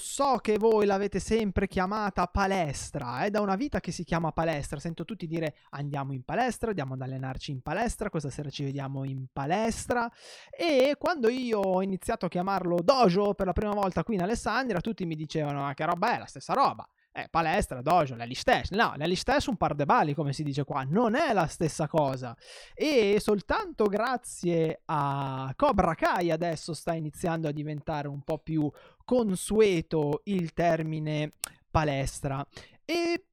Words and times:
so 0.00 0.38
che 0.38 0.56
voi 0.58 0.86
l'avete 0.86 1.20
sempre 1.20 1.68
chiamata 1.68 2.26
palestra, 2.26 3.20
è 3.20 3.30
da 3.30 3.40
una 3.40 3.54
vita 3.54 3.78
che 3.78 3.92
si 3.92 4.02
chiama 4.02 4.32
palestra, 4.32 4.80
sento 4.80 5.04
tutti 5.04 5.26
dire 5.26 5.54
andiamo 5.70 6.12
in 6.12 6.24
palestra, 6.24 6.70
andiamo 6.70 6.94
ad 6.94 7.02
allenarci 7.02 7.50
in 7.50 7.60
palestra, 7.60 8.10
questa 8.10 8.30
sera 8.30 8.48
ci 8.48 8.64
vediamo 8.64 9.04
in 9.04 9.26
palestra 9.32 10.10
e 10.50 10.96
quando 10.98 11.28
io 11.28 11.60
ho 11.60 11.82
iniziato 11.82 12.26
a 12.26 12.28
chiamarlo 12.28 12.80
dojo 12.82 13.34
per 13.34 13.46
la 13.46 13.52
prima 13.52 13.74
volta 13.74 14.02
qui 14.02 14.14
in 14.14 14.22
Alessandria 14.22 14.80
tutti 14.80 15.04
mi 15.04 15.14
dicevano 15.14 15.66
ah, 15.66 15.74
che 15.74 15.84
roba 15.84 16.14
è 16.14 16.18
la 16.18 16.26
stessa 16.26 16.54
roba. 16.54 16.88
Eh, 17.12 17.26
palestra, 17.28 17.82
dojo, 17.82 18.14
la 18.14 18.24
listes. 18.24 18.70
No, 18.70 18.94
la 18.96 19.04
listes 19.04 19.46
un 19.46 19.56
par 19.56 19.74
de 19.74 19.84
bali, 19.84 20.14
come 20.14 20.32
si 20.32 20.44
dice 20.44 20.62
qua. 20.62 20.84
Non 20.84 21.16
è 21.16 21.32
la 21.32 21.46
stessa 21.46 21.88
cosa. 21.88 22.36
E 22.72 23.18
soltanto 23.18 23.86
grazie 23.86 24.82
a 24.84 25.52
Cobra 25.56 25.94
Kai 25.94 26.30
adesso 26.30 26.72
sta 26.72 26.94
iniziando 26.94 27.48
a 27.48 27.52
diventare 27.52 28.06
un 28.06 28.22
po' 28.22 28.38
più 28.38 28.70
consueto 29.04 30.20
il 30.24 30.52
termine 30.52 31.32
palestra. 31.68 32.46
E 32.84 33.24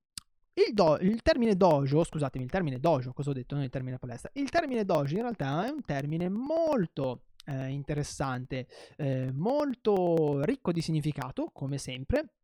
il, 0.54 0.74
do- 0.74 0.98
il, 0.98 1.22
termine 1.22 1.56
dojo, 1.56 2.04
scusatemi, 2.04 2.46
il 2.46 2.50
termine 2.50 2.80
dojo, 2.80 3.14
cosa 3.14 3.30
ho 3.30 3.34
detto? 3.34 3.54
Non 3.54 3.64
il 3.64 3.70
termine 3.70 4.00
palestra. 4.00 4.32
Il 4.34 4.50
termine 4.50 4.86
dojo 4.86 5.14
in 5.14 5.22
realtà 5.22 5.68
è 5.68 5.70
un 5.70 5.84
termine 5.84 6.30
molto 6.30 7.26
eh, 7.46 7.68
interessante, 7.68 8.68
eh, 8.96 9.32
molto 9.32 10.44
ricco 10.44 10.72
di 10.72 10.82
significato, 10.82 11.52
come 11.54 11.78
sempre. 11.78 12.37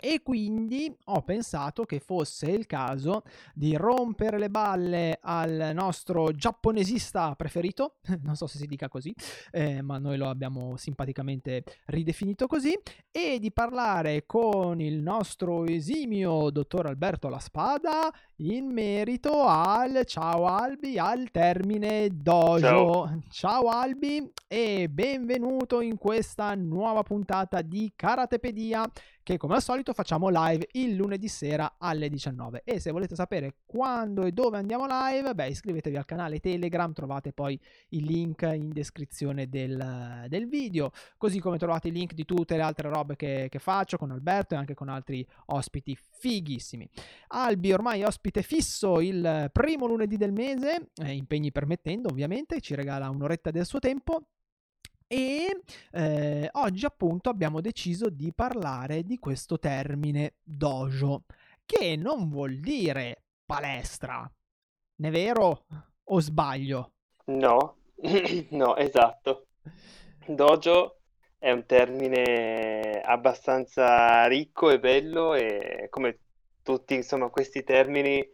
E 0.00 0.22
quindi 0.22 0.94
ho 1.06 1.22
pensato 1.22 1.84
che 1.84 1.98
fosse 1.98 2.46
il 2.46 2.66
caso 2.66 3.22
di 3.52 3.76
rompere 3.76 4.38
le 4.38 4.48
balle 4.48 5.18
al 5.20 5.70
nostro 5.74 6.32
giapponesista 6.32 7.34
preferito, 7.34 7.96
non 8.22 8.36
so 8.36 8.46
se 8.46 8.58
si 8.58 8.66
dica 8.66 8.88
così, 8.88 9.14
eh, 9.50 9.82
ma 9.82 9.98
noi 9.98 10.16
lo 10.16 10.28
abbiamo 10.28 10.76
simpaticamente 10.76 11.64
ridefinito 11.86 12.46
così, 12.46 12.78
e 13.10 13.38
di 13.38 13.50
parlare 13.52 14.24
con 14.26 14.80
il 14.80 15.02
nostro 15.02 15.64
esimio 15.64 16.50
dottor 16.50 16.86
Alberto 16.86 17.28
La 17.28 17.40
Spada 17.40 18.12
in 18.36 18.66
merito 18.66 19.42
al 19.42 20.02
ciao 20.04 20.46
Albi, 20.46 20.98
al 20.98 21.30
termine 21.30 22.08
dojo. 22.12 22.58
Ciao. 22.60 23.22
ciao 23.30 23.68
Albi 23.68 24.30
e 24.46 24.88
benvenuto 24.88 25.80
in 25.80 25.98
questa 25.98 26.54
nuova 26.54 27.02
puntata 27.02 27.62
di 27.62 27.92
Karatepedia 27.96 28.88
che 29.28 29.36
come 29.36 29.56
al 29.56 29.62
solito 29.62 29.92
facciamo 29.92 30.30
live 30.30 30.68
il 30.72 30.94
lunedì 30.94 31.28
sera 31.28 31.74
alle 31.76 32.08
19 32.08 32.62
e 32.64 32.80
se 32.80 32.90
volete 32.90 33.14
sapere 33.14 33.56
quando 33.66 34.24
e 34.24 34.32
dove 34.32 34.56
andiamo 34.56 34.86
live, 34.88 35.34
beh 35.34 35.48
iscrivetevi 35.48 35.98
al 35.98 36.06
canale 36.06 36.40
Telegram, 36.40 36.90
trovate 36.94 37.34
poi 37.34 37.60
il 37.90 38.06
link 38.06 38.40
in 38.54 38.70
descrizione 38.70 39.46
del, 39.50 40.24
del 40.28 40.48
video, 40.48 40.92
così 41.18 41.40
come 41.40 41.58
trovate 41.58 41.88
i 41.88 41.92
link 41.92 42.14
di 42.14 42.24
tutte 42.24 42.56
le 42.56 42.62
altre 42.62 42.88
robe 42.88 43.16
che, 43.16 43.48
che 43.50 43.58
faccio 43.58 43.98
con 43.98 44.12
Alberto 44.12 44.54
e 44.54 44.56
anche 44.56 44.72
con 44.72 44.88
altri 44.88 45.26
ospiti 45.48 45.94
fighissimi. 45.94 46.88
Albi 47.26 47.70
ormai 47.70 48.04
ospite 48.04 48.40
fisso 48.40 48.98
il 48.98 49.50
primo 49.52 49.84
lunedì 49.84 50.16
del 50.16 50.32
mese, 50.32 50.92
eh, 51.02 51.12
impegni 51.12 51.52
permettendo 51.52 52.08
ovviamente, 52.08 52.62
ci 52.62 52.74
regala 52.74 53.10
un'oretta 53.10 53.50
del 53.50 53.66
suo 53.66 53.78
tempo 53.78 54.22
e 55.08 55.62
eh, 55.92 56.48
oggi 56.52 56.84
appunto 56.84 57.30
abbiamo 57.30 57.60
deciso 57.60 58.10
di 58.10 58.32
parlare 58.32 59.02
di 59.02 59.18
questo 59.18 59.58
termine 59.58 60.34
dojo, 60.42 61.24
che 61.64 61.96
non 61.96 62.28
vuol 62.28 62.58
dire 62.58 63.24
palestra. 63.44 64.30
Ne 64.96 65.08
è 65.08 65.10
vero 65.10 65.64
o 66.04 66.20
sbaglio? 66.20 66.92
No, 67.26 67.76
no, 68.50 68.76
esatto. 68.76 69.46
Dojo 70.26 70.98
è 71.38 71.50
un 71.52 71.64
termine 71.64 73.00
abbastanza 73.02 74.26
ricco 74.26 74.70
e 74.70 74.78
bello 74.78 75.34
e 75.34 75.86
come 75.88 76.18
tutti 76.62 76.94
insomma 76.94 77.30
questi 77.30 77.62
termini 77.64 78.26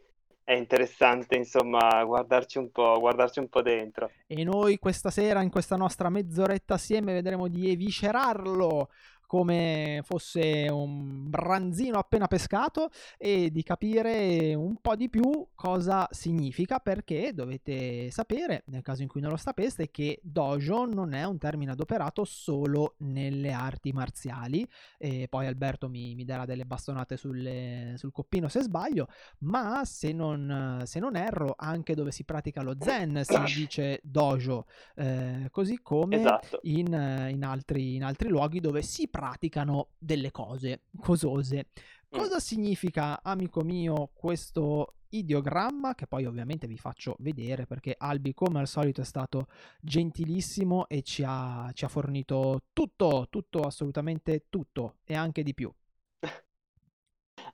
è 0.44 0.53
interessante, 0.53 1.37
insomma, 1.37 2.05
guardarci 2.05 2.59
un 2.59 2.71
po', 2.71 2.99
guardarci 3.00 3.38
un 3.38 3.49
po' 3.49 3.62
dentro. 3.62 4.10
E 4.27 4.44
noi 4.44 4.78
questa 4.78 5.10
sera, 5.10 5.41
in 5.41 5.50
questa 5.50 5.77
nostra 5.77 6.10
mezz'oretta 6.10 6.75
assieme, 6.75 7.15
vedremo 7.15 7.49
di 7.49 7.71
eviscerarlo 7.71 8.91
come 9.26 10.00
fosse 10.04 10.68
un 10.70 11.28
branzino 11.28 11.98
appena 11.98 12.26
pescato 12.26 12.90
e 13.16 13.50
di 13.50 13.62
capire 13.62 14.54
un 14.54 14.76
po' 14.80 14.96
di 14.96 15.08
più 15.08 15.48
cosa 15.54 16.06
significa 16.10 16.78
perché 16.78 17.32
dovete 17.32 18.10
sapere, 18.10 18.64
nel 18.66 18.82
caso 18.82 19.02
in 19.02 19.08
cui 19.08 19.20
non 19.20 19.30
lo 19.30 19.36
sapeste, 19.36 19.90
che 19.90 20.20
dojo 20.22 20.84
non 20.84 21.12
è 21.14 21.24
un 21.24 21.38
termine 21.38 21.72
adoperato 21.72 22.24
solo 22.24 22.94
nelle 22.98 23.52
arti 23.52 23.92
marziali 23.92 24.66
e 24.98 25.26
poi 25.28 25.46
Alberto 25.46 25.88
mi, 25.88 26.14
mi 26.14 26.24
darà 26.24 26.44
delle 26.44 26.64
bastonate 26.64 27.16
sulle, 27.16 27.94
sul 27.96 28.12
coppino 28.12 28.48
se 28.48 28.62
sbaglio, 28.62 29.08
ma 29.41 29.84
se 29.84 30.12
non, 30.12 30.82
se 30.84 30.98
non, 31.00 31.16
erro 31.16 31.54
anche 31.56 31.94
dove 31.94 32.10
si 32.10 32.24
pratica 32.24 32.62
lo 32.62 32.76
zen 32.78 33.22
si 33.24 33.41
dice 33.54 34.00
dojo, 34.02 34.66
eh, 34.96 35.48
così 35.50 35.80
come 35.80 36.16
esatto. 36.16 36.60
in, 36.62 36.86
in, 37.30 37.44
altri, 37.44 37.94
in 37.94 38.04
altri 38.04 38.28
luoghi 38.28 38.60
dove 38.60 38.82
si 38.82 39.08
praticano 39.14 39.91
delle 39.97 40.32
cose 40.32 40.86
cosose. 41.00 41.69
Mm. 41.76 42.19
Cosa 42.19 42.41
significa, 42.41 43.22
amico 43.22 43.62
mio, 43.62 44.10
questo 44.12 44.94
ideogramma 45.10 45.94
che 45.94 46.08
poi 46.08 46.25
ovviamente 46.25 46.66
vi 46.66 46.76
faccio 46.76 47.14
vedere 47.20 47.64
perché 47.64 47.94
Albi 47.97 48.34
come 48.34 48.58
al 48.58 48.66
solito 48.66 49.03
è 49.03 49.04
stato 49.04 49.47
gentilissimo 49.80 50.88
e 50.88 51.03
ci 51.03 51.22
ha, 51.24 51.70
ci 51.72 51.84
ha 51.84 51.88
fornito 51.88 52.62
tutto, 52.72 53.28
tutto, 53.30 53.60
assolutamente 53.60 54.47
tutto 54.48 54.97
e 55.04 55.14
anche 55.14 55.44
di 55.44 55.54
più. 55.54 55.72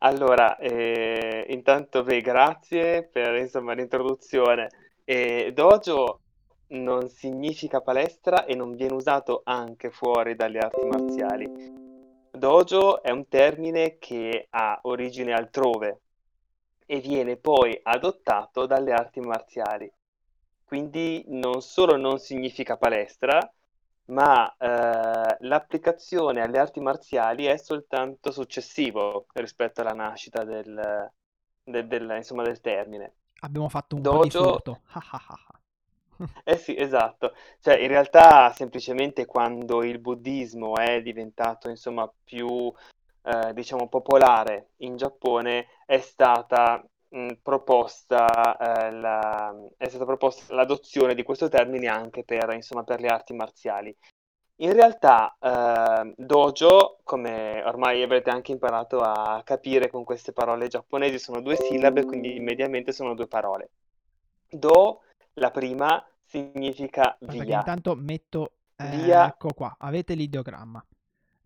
Allora, 0.03 0.56
eh, 0.56 1.47
intanto 1.50 2.03
beh, 2.03 2.20
grazie 2.22 3.06
per 3.06 3.34
insomma, 3.34 3.75
l'introduzione. 3.75 4.69
Eh, 5.04 5.53
dojo 5.53 6.20
non 6.70 7.08
significa 7.08 7.81
palestra 7.81 8.44
e 8.44 8.54
non 8.54 8.75
viene 8.75 8.94
usato 8.94 9.42
anche 9.44 9.91
fuori 9.91 10.34
dalle 10.34 10.58
arti 10.58 10.86
marziali. 10.86 11.48
Dojo 12.31 13.03
è 13.03 13.10
un 13.10 13.28
termine 13.28 13.98
che 13.98 14.47
ha 14.50 14.78
origine 14.82 15.32
altrove 15.32 16.00
e 16.86 17.00
viene 17.00 17.36
poi 17.36 17.78
adottato 17.82 18.66
dalle 18.66 18.92
arti 18.92 19.20
marziali. 19.20 19.91
Quindi 20.64 21.25
non 21.28 21.62
solo 21.62 21.97
non 21.97 22.19
significa 22.19 22.76
palestra, 22.76 23.38
ma 24.06 24.52
eh, 24.56 25.37
l'applicazione 25.41 26.41
alle 26.41 26.58
arti 26.58 26.81
marziali 26.81 27.47
è 27.47 27.56
soltanto 27.56 28.31
successivo 28.31 29.26
rispetto 29.34 29.81
alla 29.81 29.92
nascita 29.92 30.44
del, 30.44 31.10
del, 31.62 31.87
del, 31.87 32.12
insomma, 32.16 32.42
del 32.42 32.60
termine. 32.60 33.14
Abbiamo 33.41 33.69
fatto 33.69 33.97
un 33.97 34.02
Dojo... 34.02 34.19
po' 34.19 34.25
di 34.25 34.31
furto. 34.31 34.81
Eh 36.44 36.56
sì, 36.56 36.76
esatto. 36.76 37.34
Cioè, 37.60 37.76
in 37.78 37.88
realtà, 37.88 38.53
semplicemente 38.53 39.25
quando 39.26 39.82
il 39.82 39.98
buddismo 39.98 40.76
è 40.76 41.00
diventato, 41.03 41.69
insomma, 41.70 42.10
più, 42.25 42.72
eh, 43.22 43.53
diciamo, 43.54 43.88
popolare 43.88 44.70
in 44.78 44.97
Giappone, 44.97 45.66
è 45.86 45.98
stata 45.98 46.84
mh, 47.08 47.34
proposta, 47.42 48.56
eh, 48.88 48.91
la, 48.92 49.54
è 49.76 49.88
stata 49.88 50.04
proposta 50.04 50.54
l'adozione 50.54 51.14
di 51.14 51.22
questo 51.22 51.48
termine 51.48 51.86
anche 51.88 52.25
per, 52.25 52.52
insomma, 52.52 52.82
per 52.84 53.00
le 53.00 53.08
arti 53.08 53.32
marziali. 53.34 53.97
In 54.56 54.72
realtà, 54.75 55.37
eh, 55.41 56.12
dojo, 56.16 56.98
come 57.04 57.62
ormai 57.64 58.02
avrete 58.02 58.31
anche 58.31 58.52
imparato 58.52 59.00
a 59.00 59.41
capire 59.44 59.88
con 59.91 60.04
queste 60.04 60.32
parole 60.32 60.69
giapponesi, 60.69 61.19
sono 61.19 61.40
due 61.40 61.56
sillabe, 61.56 62.05
quindi 62.05 62.38
mediamente 62.40 62.93
sono 62.93 63.14
due 63.14 63.26
parole. 63.26 63.70
Do, 64.50 65.02
la 65.35 65.50
prima, 65.50 66.05
significa 66.25 67.17
Aspetta 67.19 67.44
via. 67.44 67.59
intanto 67.59 67.94
metto... 67.94 68.53
Eh, 68.77 68.97
via. 68.97 69.27
Ecco 69.27 69.53
qua, 69.53 69.77
avete 69.79 70.15
l'ideogramma. 70.15 70.85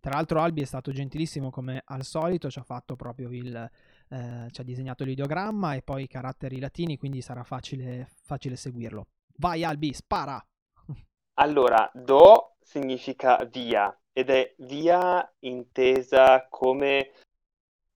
Tra 0.01 0.13
l'altro 0.13 0.41
Albi 0.41 0.61
è 0.61 0.67
stato 0.67 0.93
gentilissimo 0.93 1.51
come 1.51 1.83
al 1.85 2.05
solito, 2.05 2.51
ci 2.51 2.59
ha 2.59 2.63
fatto 2.63 2.95
proprio 2.95 3.31
il... 3.31 3.71
Eh, 4.09 4.49
ci 4.51 4.61
ha 4.61 4.65
disegnato 4.65 5.03
l'ideogramma 5.05 5.75
e 5.75 5.83
poi 5.83 6.03
i 6.05 6.07
caratteri 6.07 6.61
latini, 6.61 6.99
quindi 6.99 7.23
sarà 7.23 7.43
facile, 7.43 8.11
facile 8.23 8.57
seguirlo. 8.57 9.07
Vai 9.37 9.65
Albi, 9.65 9.93
spara! 9.93 10.45
Allora, 11.37 11.91
do 11.95 12.55
significa 12.61 13.43
via 13.51 13.97
ed 14.13 14.31
è 14.31 14.55
via 14.59 15.29
intesa 15.41 16.47
come 16.49 17.11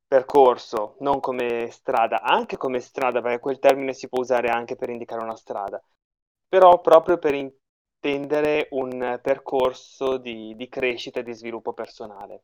percorso, 0.09 0.97
non 1.01 1.21
come 1.21 1.71
strada, 1.71 2.23
anche 2.23 2.57
come 2.57 2.81
strada, 2.81 3.21
perché 3.21 3.39
quel 3.41 3.59
termine 3.61 3.93
si 3.93 4.09
può 4.09 4.21
usare 4.21 4.49
anche 4.49 4.77
per 4.77 4.91
indicare 4.91 5.23
una 5.23 5.37
strada, 5.37 5.83
però 6.49 6.81
proprio 6.81 7.19
per 7.19 7.35
intendere 7.35 8.69
un 8.73 9.19
percorso 9.23 10.17
di, 10.19 10.55
di 10.57 10.69
crescita 10.69 11.21
e 11.21 11.23
di 11.23 11.35
sviluppo 11.35 11.73
personale. 11.75 12.43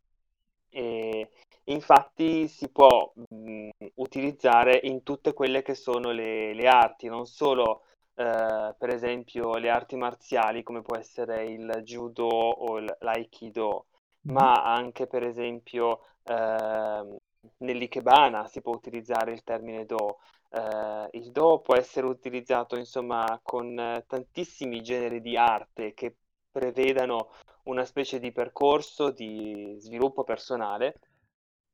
E 0.70 1.30
infatti 1.64 2.48
si 2.48 2.68
può 2.68 3.12
mh, 3.14 3.68
utilizzare 3.94 4.80
in 4.84 5.02
tutte 5.02 5.32
quelle 5.32 5.62
che 5.62 5.74
sono 5.74 6.10
le, 6.10 6.52
le 6.54 6.66
arti, 6.68 7.08
non 7.08 7.26
solo 7.26 7.82
eh, 8.14 8.74
per 8.76 8.88
esempio 8.90 9.56
le 9.56 9.70
arti 9.70 9.96
marziali 9.96 10.62
come 10.62 10.82
può 10.82 10.96
essere 10.96 11.44
il 11.46 11.80
judo 11.84 12.26
o 12.26 12.78
l'aikido, 13.00 13.86
ma 14.26 14.64
anche 14.64 15.06
per 15.06 15.22
esempio 15.24 16.00
eh, 16.24 17.18
nell'ikebana 17.58 18.46
si 18.46 18.60
può 18.60 18.72
utilizzare 18.72 19.32
il 19.32 19.42
termine 19.42 19.84
do. 19.86 20.18
Eh, 20.50 21.08
il 21.12 21.30
do 21.30 21.60
può 21.60 21.76
essere 21.76 22.06
utilizzato 22.06 22.76
insomma 22.76 23.40
con 23.42 24.02
tantissimi 24.06 24.82
generi 24.82 25.20
di 25.20 25.36
arte 25.36 25.94
che 25.94 26.16
prevedano 26.50 27.30
una 27.64 27.84
specie 27.84 28.18
di 28.20 28.32
percorso 28.32 29.10
di 29.10 29.76
sviluppo 29.78 30.22
personale 30.24 31.00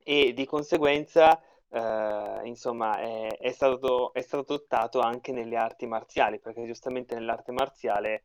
e 0.03 0.33
di 0.33 0.45
conseguenza 0.45 1.39
eh, 1.69 2.41
insomma 2.43 2.97
è, 2.99 3.27
è, 3.37 3.51
stato, 3.51 4.13
è 4.13 4.21
stato 4.21 4.53
adottato 4.53 4.99
anche 4.99 5.31
nelle 5.31 5.55
arti 5.55 5.85
marziali 5.85 6.39
perché 6.39 6.65
giustamente 6.65 7.15
nell'arte 7.15 7.51
marziale 7.51 8.23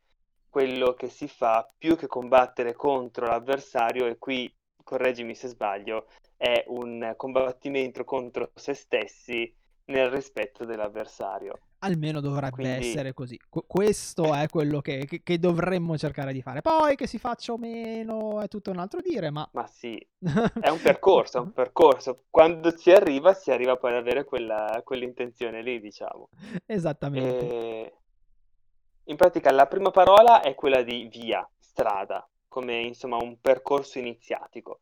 quello 0.49 0.93
che 0.93 1.09
si 1.09 1.27
fa 1.27 1.69
più 1.77 1.95
che 1.95 2.07
combattere 2.07 2.73
contro 2.73 3.27
l'avversario 3.27 4.07
e 4.07 4.17
qui 4.17 4.51
correggimi 4.87 5.35
se 5.35 5.49
sbaglio 5.49 6.07
è 6.37 6.63
un 6.67 7.13
combattimento 7.17 8.05
contro 8.05 8.51
se 8.55 8.73
stessi 8.73 9.53
nel 9.87 10.09
rispetto 10.09 10.63
dell'avversario. 10.63 11.59
Almeno 11.79 12.21
dovrebbe 12.21 12.55
Quindi... 12.55 12.87
essere 12.87 13.13
così. 13.13 13.39
Qu- 13.49 13.65
questo 13.67 14.33
è 14.33 14.47
quello 14.47 14.79
che, 14.81 15.05
che, 15.05 15.21
che, 15.21 15.37
dovremmo 15.37 15.97
cercare 15.97 16.33
di 16.33 16.41
fare. 16.41 16.61
Poi 16.61 16.95
che 16.95 17.05
si 17.05 17.19
faccia 17.19 17.53
o 17.53 17.57
meno 17.57 18.41
è 18.41 18.47
tutto 18.47 18.71
un 18.71 18.79
altro 18.79 19.01
dire, 19.01 19.29
ma... 19.29 19.47
Ma 19.51 19.67
sì, 19.67 19.95
è 20.59 20.69
un 20.69 20.81
percorso, 20.81 21.37
è 21.37 21.41
un 21.41 21.51
percorso. 21.51 22.23
Quando 22.29 22.75
si 22.75 22.91
arriva, 22.91 23.33
si 23.33 23.51
arriva 23.51 23.77
poi 23.77 23.91
ad 23.91 23.97
avere 23.97 24.23
quella, 24.23 24.81
quell'intenzione 24.83 25.61
lì, 25.61 25.79
diciamo. 25.79 26.29
Esattamente. 26.65 27.39
E... 27.39 27.93
In 29.05 29.15
pratica 29.15 29.51
la 29.51 29.67
prima 29.67 29.91
parola 29.91 30.41
è 30.41 30.55
quella 30.55 30.81
di 30.81 31.07
via, 31.09 31.47
strada, 31.59 32.27
come 32.57 32.79
insomma 32.81 33.17
un 33.17 33.39
percorso 33.39 33.99
iniziatico. 33.99 34.79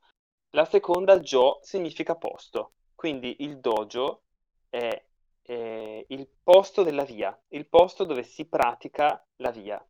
La 0.51 0.63
seconda, 0.63 1.19
jo, 1.19 1.60
significa 1.62 2.16
posto. 2.16 2.75
Quindi 2.95 3.36
il 3.39 3.60
dojo 3.60 4.24
è 4.69 5.06
eh, 5.42 6.06
il 6.07 6.30
posto 6.42 6.83
della 6.83 7.04
via, 7.04 7.38
il 7.50 7.68
posto 7.68 8.06
dove 8.06 8.24
si 8.24 8.45
pratica 8.45 9.22
la 9.38 9.51
via. 9.51 9.86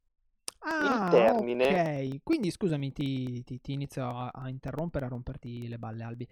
Ah, 0.68 1.04
il 1.06 1.12
termine... 1.12 2.08
ok. 2.10 2.24
Quindi 2.24 2.50
scusami, 2.50 2.92
ti, 2.92 3.44
ti, 3.44 3.62
ti 3.62 3.74
inizio 3.74 4.04
a, 4.08 4.32
a, 4.34 4.50
interrompere, 4.50 5.06
a 5.06 5.10
romperti 5.10 5.68
le 5.68 5.78
balle, 5.78 6.04
Albi. 6.04 6.28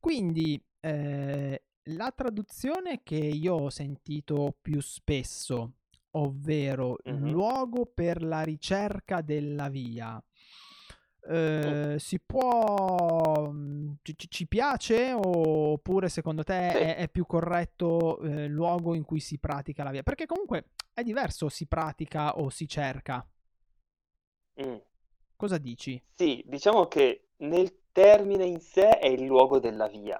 Quindi 0.00 0.60
eh, 0.80 1.62
la 1.84 2.10
traduzione 2.10 3.02
che 3.04 3.14
io 3.14 3.54
ho 3.54 3.70
sentito 3.70 4.56
più 4.60 4.80
spesso, 4.80 5.74
ovvero 6.16 6.98
mm-hmm. 7.08 7.30
luogo 7.30 7.86
per 7.86 8.24
la 8.24 8.42
ricerca 8.42 9.20
della 9.20 9.68
via, 9.68 10.20
eh, 11.28 11.96
si 11.98 12.20
può 12.20 13.50
mm, 13.50 13.92
ci, 14.02 14.14
ci, 14.28 14.46
piace 14.46 15.12
oppure 15.12 16.08
secondo 16.08 16.44
te 16.44 16.70
sì. 16.70 16.76
è, 16.76 16.96
è, 16.96 17.08
più 17.08 17.26
corretto 17.26 18.20
eh, 18.20 18.46
luogo 18.46 18.94
in 18.94 19.04
cui 19.04 19.20
si 19.20 19.38
pratica 19.38 19.82
la 19.82 19.90
via 19.90 20.02
perché 20.02 20.26
comunque 20.26 20.70
è 20.94 21.02
diverso 21.02 21.48
si 21.48 21.66
pratica 21.66 22.38
o 22.38 22.48
si 22.48 22.68
cerca 22.68 23.26
mm. 24.62 24.76
cosa 25.36 25.58
dici? 25.58 26.00
sì 26.14 26.42
diciamo 26.46 26.86
che 26.86 27.28
nel 27.38 27.82
termine 27.90 28.44
in 28.44 28.60
sé 28.60 28.98
è 28.98 29.08
il 29.08 29.24
luogo 29.24 29.58
della 29.58 29.88
via 29.88 30.18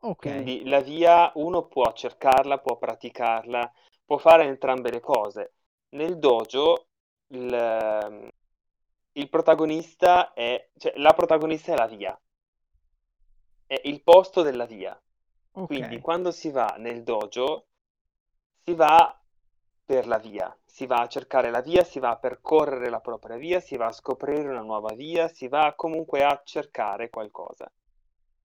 ok 0.00 0.20
quindi 0.20 0.68
la 0.68 0.80
via 0.80 1.30
uno 1.34 1.66
può 1.66 1.92
cercarla 1.92 2.58
può 2.58 2.78
praticarla 2.78 3.72
può 4.04 4.16
fare 4.16 4.44
entrambe 4.44 4.90
le 4.90 5.00
cose 5.00 5.52
nel 5.90 6.18
dojo 6.18 6.86
il, 7.28 8.32
il 9.18 9.28
protagonista 9.28 10.32
è, 10.32 10.70
cioè 10.78 10.92
la 10.96 11.12
protagonista 11.12 11.72
è 11.72 11.76
la 11.76 11.86
via, 11.86 12.20
è 13.66 13.80
il 13.84 14.02
posto 14.02 14.42
della 14.42 14.64
via. 14.64 14.98
Ok. 15.52 15.66
Quindi 15.66 16.00
quando 16.00 16.30
si 16.30 16.50
va 16.50 16.76
nel 16.78 17.02
dojo, 17.02 17.66
si 18.62 18.74
va 18.74 19.20
per 19.84 20.06
la 20.06 20.18
via, 20.18 20.56
si 20.64 20.86
va 20.86 21.00
a 21.00 21.08
cercare 21.08 21.50
la 21.50 21.60
via, 21.60 21.82
si 21.82 21.98
va 21.98 22.10
a 22.10 22.18
percorrere 22.18 22.88
la 22.90 23.00
propria 23.00 23.36
via, 23.36 23.58
si 23.58 23.76
va 23.76 23.86
a 23.86 23.92
scoprire 23.92 24.48
una 24.48 24.62
nuova 24.62 24.94
via, 24.94 25.26
si 25.26 25.48
va 25.48 25.74
comunque 25.74 26.22
a 26.22 26.40
cercare 26.44 27.10
qualcosa. 27.10 27.70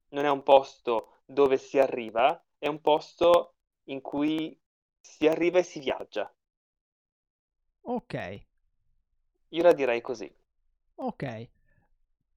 Non 0.10 0.26
è 0.26 0.30
un 0.30 0.42
posto 0.42 1.20
dove 1.26 1.58
si 1.58 1.78
arriva, 1.78 2.44
è 2.58 2.68
un 2.68 2.82
posto 2.82 3.56
in 3.86 4.02
cui 4.02 4.60
si 5.00 5.28
arriva 5.28 5.60
e 5.60 5.64
si 5.64 5.80
viaggia. 5.80 6.34
Ok. 7.82 8.46
Io 9.50 9.62
la 9.62 9.74
direi 9.74 10.02
così. 10.02 10.34
Ok. 10.96 11.50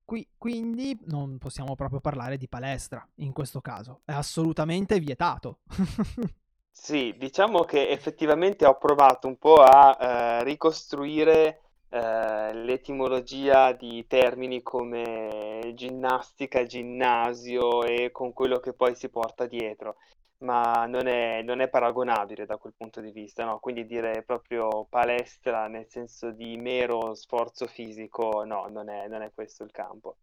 Qui, 0.05 0.29
quindi 0.39 0.97
non 1.07 1.37
possiamo 1.39 1.75
proprio 1.75 2.01
parlare 2.01 2.37
di 2.37 2.49
palestra 2.49 3.05
in 3.17 3.33
questo 3.33 3.61
caso, 3.61 4.03
è 4.05 4.13
assolutamente 4.13 5.01
vietato. 5.01 5.61
sì, 6.71 7.13
diciamo 7.19 7.65
che 7.65 7.89
effettivamente 7.89 8.65
ho 8.67 8.79
provato 8.79 9.27
un 9.27 9.37
po' 9.37 9.57
a 9.57 9.97
eh, 9.99 10.45
ricostruire 10.45 11.66
eh, 11.97 12.53
l'etimologia 12.55 13.73
di 13.73 14.07
termini 14.07 14.63
come 14.63 15.73
ginnastica, 15.75 16.65
ginnasio 16.65 17.85
e 17.85 18.11
con 18.13 18.33
quello 18.33 18.59
che 18.59 18.73
poi 18.75 18.95
si 18.95 19.09
porta 19.09 19.47
dietro 19.47 19.97
ma 20.39 20.87
non 20.87 21.07
è, 21.07 21.43
non 21.43 21.61
è 21.61 21.69
paragonabile 21.69 22.45
da 22.47 22.57
quel 22.59 22.75
punto 22.77 23.01
di 23.01 23.11
vista, 23.11 23.45
no? 23.45 23.59
Quindi 23.59 23.87
dire 23.87 24.23
proprio 24.23 24.85
palestra 24.89 25.67
nel 25.69 25.87
senso 25.89 26.31
di 26.31 26.57
mero 26.57 27.15
sforzo 27.15 27.67
fisico, 27.67 28.45
no, 28.45 28.67
non 28.69 28.89
è, 28.89 29.09
non 29.09 29.23
è 29.23 29.33
questo 29.33 29.65
il 29.65 29.71
campo. 29.71 30.17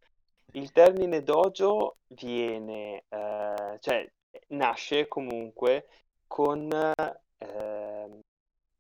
Il 0.54 0.72
termine 0.72 1.24
dojo 1.24 1.98
viene, 2.08 3.06
eh, 3.10 3.78
cioè 3.80 4.12
nasce 4.50 5.08
comunque 5.08 5.88
con 6.28 6.70
eh, 6.72 8.10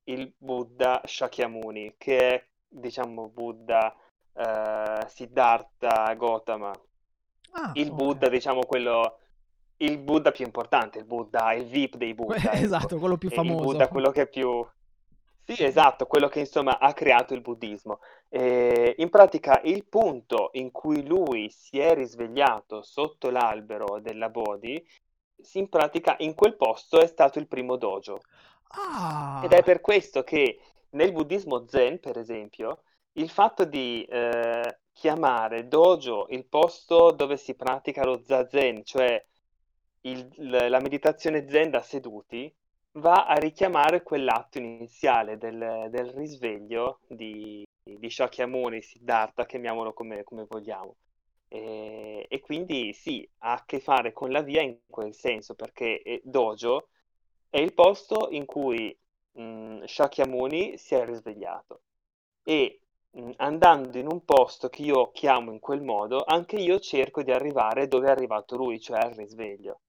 il 0.06 0.34
Buddha 0.38 1.02
Shakyamuni, 1.04 1.96
che 1.98 2.18
è, 2.18 2.46
diciamo, 2.74 3.30
Buddha 3.30 3.96
eh, 4.34 5.06
Siddhartha 5.08 6.14
Gautama. 6.16 6.72
Ah, 7.52 7.72
il 7.74 7.90
okay. 7.90 7.96
Buddha, 7.96 8.30
diciamo, 8.30 8.62
quello 8.66 9.18
il 9.78 9.98
Buddha 10.00 10.32
più 10.32 10.46
importante, 10.46 11.00
il 11.00 11.06
Buddha, 11.06 11.54
il 11.54 11.66
VIP 11.66 11.98
dei 11.98 12.14
Buddha. 12.14 12.36
ecco. 12.52 12.52
esatto, 12.52 12.98
quello 12.98 13.18
più 13.18 13.30
famoso. 13.30 13.60
Il 13.60 13.66
Buddha, 13.66 13.88
quello 13.88 14.12
che 14.12 14.22
è 14.22 14.28
più... 14.28 14.66
Sì, 15.46 15.66
esatto, 15.66 16.06
quello 16.06 16.30
che 16.30 16.40
insomma 16.40 16.80
ha 16.80 16.94
creato 16.94 17.34
il 17.34 17.42
buddismo. 17.42 18.00
E, 18.30 18.96
in 18.98 19.10
pratica 19.10 19.60
il 19.66 19.86
punto 19.86 20.52
in 20.54 20.72
cui 20.72 21.06
lui 21.06 21.50
si 21.50 21.80
è 21.80 21.94
risvegliato 21.94 22.82
sotto 22.82 23.30
l'albero 23.30 24.00
della 24.00 24.30
Bodhi, 24.30 24.82
in 25.56 25.68
pratica 25.68 26.16
in 26.20 26.34
quel 26.34 26.56
posto 26.56 27.02
è 27.02 27.08
stato 27.08 27.40
il 27.40 27.50
primo 27.50 27.76
dojo. 27.76 28.22
Ah. 28.70 29.42
Ed 29.44 29.52
è 29.52 29.64
per 29.64 29.82
questo 29.82 30.24
che 30.24 30.60
nel 30.94 31.12
buddismo 31.12 31.68
zen, 31.68 32.00
per 32.00 32.18
esempio, 32.18 32.84
il 33.14 33.30
fatto 33.30 33.66
di 33.66 34.04
eh, 34.06 34.80
chiamare 34.92 35.68
dojo 35.68 36.28
il 36.30 36.46
posto 36.46 37.12
dove 37.12 37.38
si 37.38 37.56
pratica 37.56 38.04
lo 38.04 38.22
zazen, 38.24 38.84
cioè 38.84 39.24
il, 40.02 40.30
la 40.70 40.80
meditazione 40.80 41.48
zen 41.50 41.70
da 41.70 41.82
seduti 41.82 42.54
va 42.94 43.26
a 43.26 43.36
richiamare 43.36 44.04
quell'atto 44.04 44.58
iniziale 44.58 45.38
del, 45.38 45.88
del 45.90 46.10
risveglio 46.12 47.00
di, 47.08 47.66
di 47.84 48.10
Shakyamuni, 48.10 48.82
Siddhartha, 48.82 49.46
chiamiamolo 49.46 49.94
come, 49.94 50.24
come 50.24 50.46
vogliamo. 50.48 50.96
E, 51.48 52.26
e, 52.28 52.40
quindi 52.40 52.94
sì, 52.94 53.28
ha 53.40 53.54
a 53.54 53.64
che 53.66 53.80
fare 53.80 54.12
con 54.12 54.32
la 54.32 54.42
via 54.42 54.62
in 54.62 54.78
quel 54.88 55.14
senso, 55.14 55.56
perché 55.56 56.02
eh, 56.02 56.22
Dojo 56.24 56.90
è 57.50 57.60
il 57.60 57.74
posto 57.74 58.30
in 58.32 58.46
cui 58.46 58.96
mh, 59.34 59.84
Shakyamuni 59.86 60.78
si 60.78 60.96
è 60.96 61.06
risvegliato. 61.06 61.82
E 62.44 62.82
mh, 63.12 63.32
andando 63.38 63.98
in 63.98 64.08
un 64.08 64.24
posto 64.26 64.70
che 64.70 64.82
io 64.84 65.12
chiamo 65.12 65.52
in 65.52 65.60
quel 65.60 65.82
modo, 65.82 66.24
anche 66.26 66.58
io 66.58 66.80
cerco 66.80 67.24
di 67.24 67.32
arrivare 67.32 67.88
dove 67.88 68.08
è 68.08 68.12
arrivato 68.12 68.56
lui, 68.58 68.80
cioè 68.80 69.00
al 69.00 69.14
risveglio. 69.14 69.82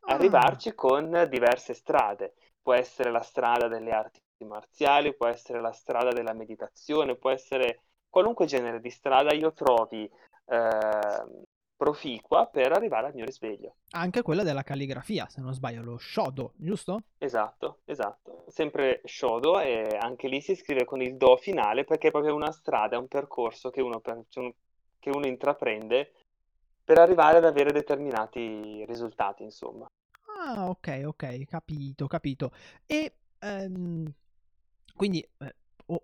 Ah. 0.00 0.14
arrivarci 0.14 0.74
con 0.74 1.26
diverse 1.30 1.74
strade. 1.74 2.34
Può 2.62 2.74
essere 2.74 3.10
la 3.10 3.22
strada 3.22 3.68
delle 3.68 3.92
arti 3.92 4.20
marziali, 4.44 5.14
può 5.14 5.26
essere 5.26 5.60
la 5.60 5.72
strada 5.72 6.10
della 6.12 6.32
meditazione, 6.32 7.16
può 7.16 7.30
essere 7.30 7.82
qualunque 8.08 8.46
genere 8.46 8.80
di 8.80 8.90
strada 8.90 9.32
io 9.34 9.52
trovi 9.52 10.10
eh, 10.46 11.44
proficua 11.80 12.44
per 12.44 12.72
arrivare 12.72 13.06
al 13.06 13.14
mio 13.14 13.24
risveglio. 13.24 13.76
Anche 13.92 14.20
quella 14.20 14.42
della 14.42 14.62
calligrafia, 14.62 15.26
se 15.30 15.40
non 15.40 15.54
sbaglio, 15.54 15.82
lo 15.82 15.96
shodo, 15.96 16.52
giusto? 16.56 17.04
Esatto, 17.16 17.78
esatto. 17.86 18.44
Sempre 18.48 19.00
shodo 19.06 19.58
e 19.58 19.96
anche 19.98 20.28
lì 20.28 20.42
si 20.42 20.54
scrive 20.54 20.84
con 20.84 21.00
il 21.00 21.16
do 21.16 21.38
finale 21.38 21.84
perché 21.84 22.08
è 22.08 22.10
proprio 22.10 22.34
una 22.34 22.52
strada, 22.52 22.98
un 22.98 23.08
percorso 23.08 23.70
che 23.70 23.80
uno, 23.80 23.98
per, 24.00 24.24
che 24.28 25.08
uno 25.08 25.26
intraprende 25.26 26.12
per 26.84 26.98
arrivare 26.98 27.38
ad 27.38 27.46
avere 27.46 27.72
determinati 27.72 28.84
risultati, 28.84 29.42
insomma. 29.42 29.86
Ah, 30.38 30.68
ok, 30.68 31.04
ok, 31.06 31.44
capito, 31.46 32.06
capito. 32.06 32.52
E 32.84 33.14
ehm, 33.38 34.12
quindi 34.94 35.26
eh, 35.38 35.54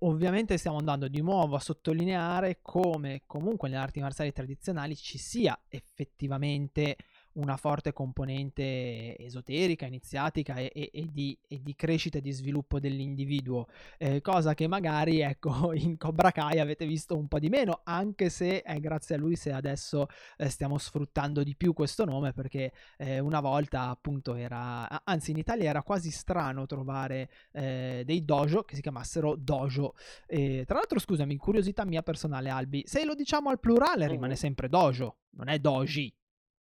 ovviamente 0.01 0.57
stiamo 0.59 0.79
andando 0.79 1.09
di 1.09 1.21
nuovo 1.21 1.57
a 1.57 1.61
sottolineare 1.61 2.59
come 2.63 3.23
comunque 3.27 3.69
nelle 3.69 3.81
arti 3.83 4.01
marziali 4.01 4.33
tradizionali 4.33 4.97
ci 4.97 5.19
sia 5.19 5.59
effettivamente 5.69 6.97
una 7.37 7.57
forte 7.57 7.93
componente 7.93 9.17
esoterica, 9.19 9.87
iniziatica 9.87 10.55
e, 10.57 10.71
e, 10.75 10.91
e, 10.93 11.07
di, 11.11 11.39
e 11.47 11.63
di, 11.63 11.75
crescita 11.75 12.19
e 12.19 12.21
di 12.21 12.33
sviluppo 12.33 12.81
dell'individuo, 12.81 13.67
eh, 13.99 14.21
cosa 14.21 14.55
che 14.55 14.67
magari 14.67 15.21
ecco 15.21 15.73
in 15.75 15.97
Cobra 15.97 16.31
Kai 16.31 16.59
avete 16.59 16.87
visto 16.87 17.17
un 17.17 17.29
po' 17.29 17.39
di 17.39 17.49
meno, 17.49 17.81
anche 17.85 18.29
se 18.29 18.63
è 18.63 18.79
grazie 18.81 19.17
a 19.17 19.19
lui 19.19 19.37
se 19.37 19.53
adesso 19.53 20.07
eh, 20.37 20.49
stiamo 20.49 20.79
sfruttando 20.79 21.43
di 21.43 21.57
più 21.57 21.73
questo 21.73 22.05
nome 22.05 22.33
perché 22.33 22.73
eh, 22.99 23.19
una 23.19 23.41
volta 23.41 23.89
appunto 23.89 24.35
era, 24.35 25.05
anzi 25.05 25.31
in 25.31 25.39
Italia 25.39 25.69
era 25.69 25.83
quasi 25.83 26.11
strano 26.11 26.67
trovare 26.67 27.31
eh, 27.53 28.03
dei 28.05 28.25
dojo 28.25 28.63
che 28.63 28.75
si 28.75 28.83
chiamassero 28.83 29.37
dojo. 29.37 29.95
tra 30.27 30.75
l'altro 30.75 30.99
scusami, 30.99 31.37
curiosità 31.37 31.85
mia 31.85 32.03
personale 32.03 32.51
Albi, 32.51 32.83
se 32.87 33.05
lo 33.05 33.15
diciamo 33.15 33.51
al 33.51 33.61
plurale 33.61 34.07
rimane 34.07 34.29
mm-hmm. 34.29 34.37
sempre 34.37 34.69
dojo, 34.69 35.19
non 35.31 35.49
è 35.49 35.59
doji. 35.59 36.13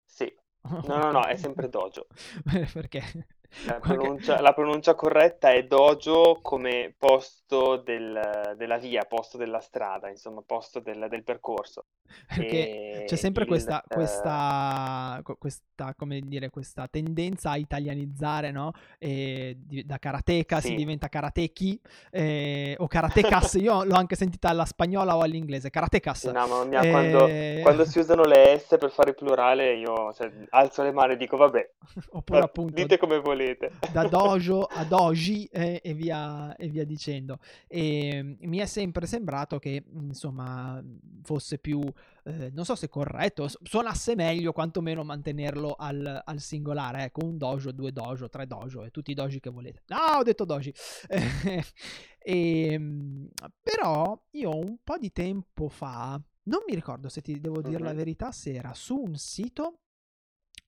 Sì, 0.03 0.31
No, 0.67 0.97
no, 0.97 1.11
no, 1.11 1.25
è 1.25 1.35
sempre 1.35 1.69
dojo. 1.69 2.07
Perché? 2.73 3.27
La 3.63 3.79
pronuncia, 3.79 4.41
la 4.41 4.53
pronuncia 4.53 4.95
corretta 4.95 5.51
è 5.51 5.65
dojo 5.65 6.39
come 6.41 6.93
posto 6.97 7.77
del- 7.77 8.53
della 8.57 8.77
via, 8.77 9.05
posto 9.05 9.37
della 9.37 9.59
strada, 9.59 10.09
insomma, 10.09 10.41
posto 10.45 10.79
del, 10.79 11.07
del 11.09 11.23
percorso. 11.23 11.85
Perché 12.27 13.03
c'è 13.05 13.15
sempre 13.15 13.43
il, 13.43 13.47
questa, 13.47 13.83
eh, 13.87 13.93
questa, 13.93 15.21
questa, 15.37 15.93
come 15.95 16.19
dire, 16.21 16.49
questa 16.49 16.87
tendenza 16.87 17.51
a 17.51 17.57
italianizzare, 17.57 18.51
no? 18.51 18.71
E 18.99 19.57
da 19.85 19.97
karateka 19.97 20.59
si 20.61 20.73
diventa 20.75 21.07
karateki 21.07 21.79
eh, 22.11 22.75
o 22.79 22.87
karatecas. 22.87 23.53
Io 23.55 23.83
l'ho 23.83 23.95
anche 23.95 24.15
sentita 24.15 24.49
alla 24.49 24.65
spagnola 24.65 25.15
o 25.15 25.21
all'inglese, 25.21 25.69
karatecas. 25.69 26.19
sì, 26.19 26.31
no, 26.31 26.47
mamma 26.47 26.63
mia, 26.65 26.85
quando, 26.85 27.25
eh, 27.27 27.61
quando 27.61 27.85
si 27.85 27.99
usano 27.99 28.23
le 28.23 28.57
S 28.57 28.77
per 28.77 28.91
fare 28.91 29.09
il 29.11 29.15
plurale, 29.15 29.73
io 29.75 30.13
cioè, 30.13 30.31
alzo 30.49 30.83
le 30.83 30.91
mani 30.91 31.13
e 31.13 31.17
dico, 31.17 31.37
vabbè, 31.37 31.69
Oppure 32.11 32.39
appunto 32.41 32.75
dite 32.75 32.97
come 32.97 33.19
volete. 33.19 33.34
da 33.91 34.07
dojo 34.07 34.63
a 34.63 34.83
doji 34.83 35.45
eh, 35.45 35.81
e, 35.83 35.93
via, 35.93 36.55
e 36.55 36.67
via 36.67 36.85
dicendo. 36.85 37.39
E 37.67 38.37
mi 38.39 38.57
è 38.57 38.65
sempre 38.65 39.05
sembrato 39.05 39.59
che, 39.59 39.83
insomma, 39.93 40.83
fosse 41.23 41.57
più 41.57 41.81
eh, 42.27 42.49
non 42.51 42.65
so 42.65 42.73
se 42.75 42.89
corretto, 42.89 43.47
suonasse 43.61 44.15
meglio 44.15 44.51
quantomeno 44.51 45.03
mantenerlo 45.03 45.75
al, 45.77 46.23
al, 46.25 46.39
singolare, 46.39 47.03
ecco, 47.03 47.23
un 47.23 47.37
dojo, 47.37 47.71
due 47.71 47.91
dojo, 47.91 48.29
tre 48.29 48.47
dojo 48.47 48.83
e 48.83 48.89
tutti 48.89 49.11
i 49.11 49.13
doji 49.13 49.39
che 49.39 49.51
volete. 49.51 49.83
No, 49.87 50.17
ho 50.17 50.23
detto 50.23 50.43
doji. 50.43 50.73
e, 51.07 51.63
ehm, 52.17 53.29
però 53.61 54.19
io 54.31 54.55
un 54.55 54.77
po' 54.83 54.97
di 54.97 55.11
tempo 55.11 55.69
fa, 55.69 56.19
non 56.43 56.61
mi 56.67 56.73
ricordo 56.73 57.09
se 57.09 57.21
ti 57.21 57.39
devo 57.39 57.61
dire 57.61 57.75
mm-hmm. 57.75 57.85
la 57.85 57.93
verità, 57.93 58.31
se 58.31 58.53
era 58.53 58.73
su 58.73 58.95
un 58.95 59.15
sito 59.17 59.81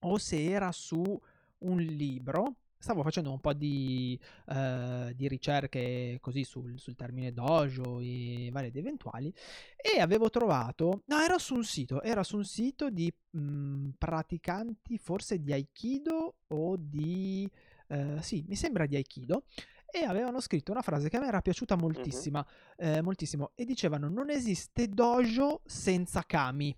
o 0.01 0.19
se 0.19 0.43
era 0.43 0.71
su 0.71 1.19
un 1.59 1.77
libro 1.77 2.55
stavo 2.79 3.01
facendo 3.03 3.31
un 3.31 3.39
po' 3.39 3.53
di, 3.53 4.19
uh, 4.47 5.11
di 5.13 5.27
ricerche 5.27 6.17
così 6.21 6.43
sul, 6.43 6.79
sul, 6.79 6.95
termine 6.95 7.33
dojo 7.33 7.99
e 7.99 8.49
vari 8.51 8.67
ed 8.67 8.75
eventuali 8.75 9.33
e 9.75 9.99
avevo 9.99 10.29
trovato, 10.29 11.01
no 11.05 11.19
era 11.19 11.37
su 11.39 11.55
un 11.55 11.63
sito, 11.63 12.01
era 12.01 12.23
su 12.23 12.37
un 12.37 12.45
sito 12.45 12.89
di 12.89 13.11
mh, 13.31 13.39
mm, 13.39 13.89
praticanti 13.97 14.97
forse 14.97 15.41
di 15.41 15.51
Aikido 15.51 16.35
o 16.47 16.75
di, 16.77 17.49
uh, 17.87 18.21
sì 18.21 18.43
mi 18.47 18.55
sembra 18.55 18.85
di 18.85 18.95
Aikido 18.95 19.43
e 19.89 20.03
avevano 20.03 20.39
scritto 20.41 20.71
una 20.71 20.81
frase 20.81 21.09
che 21.09 21.17
a 21.17 21.21
me 21.21 21.27
era 21.27 21.41
piaciuta 21.41 21.75
moltissima, 21.75 22.45
uh-huh. 22.45 22.85
eh, 22.85 23.01
moltissimo 23.01 23.51
e 23.55 23.63
dicevano 23.65 24.09
non 24.09 24.29
esiste 24.29 24.87
dojo 24.89 25.61
senza 25.65 26.23
kami 26.23 26.75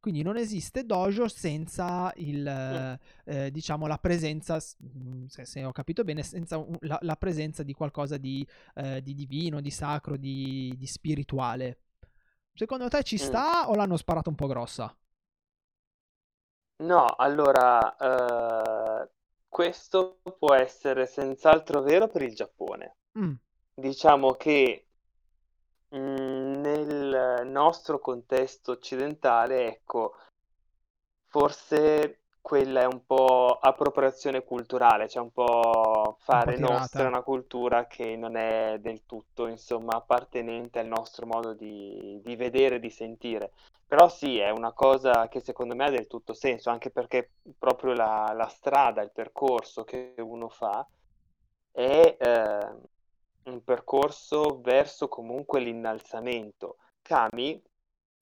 quindi 0.00 0.22
non 0.22 0.36
esiste 0.36 0.84
dojo 0.84 1.28
senza 1.28 2.12
il, 2.16 2.98
eh, 3.24 3.50
diciamo, 3.50 3.86
la 3.86 3.98
presenza, 3.98 4.56
mm, 4.56 5.26
se, 5.26 5.44
se, 5.44 5.64
ho 5.64 5.72
capito 5.72 6.04
bene, 6.04 6.22
senza 6.22 6.56
un, 6.56 6.76
la, 6.80 6.98
la, 7.02 7.16
presenza 7.16 7.62
di 7.62 7.72
qualcosa 7.72 8.16
di, 8.16 8.46
eh, 8.74 9.02
di 9.02 9.14
divino, 9.14 9.60
di 9.60 9.70
sacro, 9.70 10.16
di, 10.16 10.74
di, 10.76 10.86
spirituale. 10.86 11.80
Secondo 12.54 12.88
te 12.88 13.02
ci 13.02 13.16
mm. 13.16 13.18
sta 13.18 13.66
mm. 13.66 13.70
o 13.70 13.74
l'hanno 13.74 13.96
sparato 13.96 14.28
un 14.28 14.36
po' 14.36 14.46
grossa? 14.46 14.96
No, 16.80 17.06
allora, 17.06 17.96
uh, 17.98 19.08
questo 19.48 20.20
può 20.38 20.54
essere 20.54 21.06
senz'altro 21.06 21.82
vero 21.82 22.06
per 22.06 22.22
il 22.22 22.34
Giappone. 22.34 22.96
Mm. 23.18 23.32
Diciamo 23.74 24.32
che 24.34 24.88
Mhmm, 25.90 26.27
nel 27.18 27.48
nostro 27.48 27.98
contesto 27.98 28.72
occidentale, 28.72 29.66
ecco, 29.66 30.14
forse 31.26 32.22
quella 32.40 32.80
è 32.80 32.86
un 32.86 33.04
po' 33.04 33.58
appropriazione 33.60 34.42
culturale, 34.42 35.08
cioè 35.08 35.22
un 35.22 35.32
po' 35.32 36.16
fare 36.20 36.56
nostra 36.56 37.06
una 37.06 37.22
cultura 37.22 37.86
che 37.86 38.16
non 38.16 38.36
è 38.36 38.78
del 38.80 39.04
tutto, 39.04 39.46
insomma, 39.46 39.96
appartenente 39.96 40.78
al 40.78 40.86
nostro 40.86 41.26
modo 41.26 41.52
di, 41.52 42.20
di 42.22 42.36
vedere, 42.36 42.80
di 42.80 42.90
sentire. 42.90 43.52
Però 43.86 44.08
sì, 44.08 44.38
è 44.38 44.50
una 44.50 44.72
cosa 44.72 45.28
che 45.28 45.40
secondo 45.40 45.74
me 45.74 45.86
ha 45.86 45.90
del 45.90 46.06
tutto 46.06 46.32
senso, 46.32 46.70
anche 46.70 46.90
perché 46.90 47.32
proprio 47.58 47.92
la, 47.92 48.32
la 48.34 48.48
strada, 48.48 49.02
il 49.02 49.12
percorso 49.12 49.84
che 49.84 50.14
uno 50.18 50.48
fa 50.48 50.86
è, 51.70 52.16
eh, 52.18 52.76
un 53.50 53.62
percorso 53.64 54.60
verso 54.60 55.08
comunque 55.08 55.60
l'innalzamento. 55.60 56.76
Kami 57.08 57.58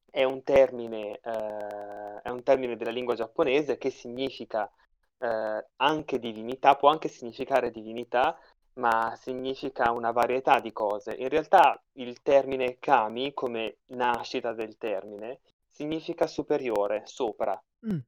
è 0.08 0.22
un 0.22 0.44
termine, 0.44 1.18
eh, 1.18 2.22
è 2.22 2.28
un 2.28 2.44
termine 2.44 2.76
della 2.76 2.92
lingua 2.92 3.16
giapponese 3.16 3.78
che 3.78 3.90
significa 3.90 4.70
eh, 5.18 5.66
anche 5.74 6.18
divinità, 6.20 6.76
può 6.76 6.88
anche 6.88 7.08
significare 7.08 7.72
divinità, 7.72 8.38
ma 8.74 9.12
significa 9.16 9.90
una 9.90 10.12
varietà 10.12 10.60
di 10.60 10.70
cose. 10.70 11.14
In 11.14 11.28
realtà 11.28 11.82
il 11.94 12.22
termine 12.22 12.78
kami, 12.78 13.34
come 13.34 13.78
nascita 13.86 14.52
del 14.52 14.78
termine, 14.78 15.40
significa 15.66 16.28
superiore, 16.28 17.02
sopra. 17.06 17.60
Mm. 17.90 17.98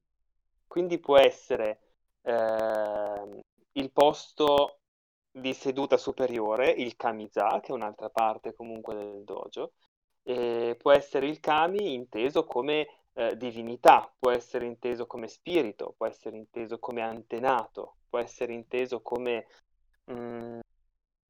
Quindi 0.69 1.01
può 1.01 1.19
essere 1.19 1.81
eh, 2.23 3.43
il 3.73 3.91
posto 3.91 4.79
di 5.29 5.53
seduta 5.55 5.97
superiore, 5.97 6.71
il 6.71 6.95
kamiza, 6.95 7.59
che 7.61 7.73
è 7.73 7.75
un'altra 7.75 8.11
parte 8.11 8.55
comunque 8.55 8.95
del 8.95 9.25
dojo, 9.25 9.73
e 10.29 10.77
può 10.79 10.93
essere 10.93 11.27
il 11.27 11.41
kami 11.41 11.95
inteso 11.95 12.45
come 12.45 12.87
eh, 13.15 13.35
divinità, 13.39 14.13
può 14.19 14.31
essere 14.31 14.67
inteso 14.67 15.07
come 15.07 15.27
spirito, 15.27 15.95
può 15.97 16.07
essere 16.07 16.37
inteso 16.37 16.79
come 16.79 17.01
antenato, 17.01 17.97
può 18.11 18.19
essere 18.19 18.53
inteso 18.53 19.01
come 19.01 19.47
mh, 20.05 20.13
mm, 20.13 20.59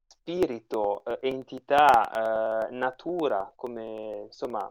spirito, 0.05 1.05
eh, 1.05 1.19
entità, 1.29 2.67
eh, 2.67 2.71
natura, 2.75 3.49
come 3.55 4.23
insomma 4.25 4.69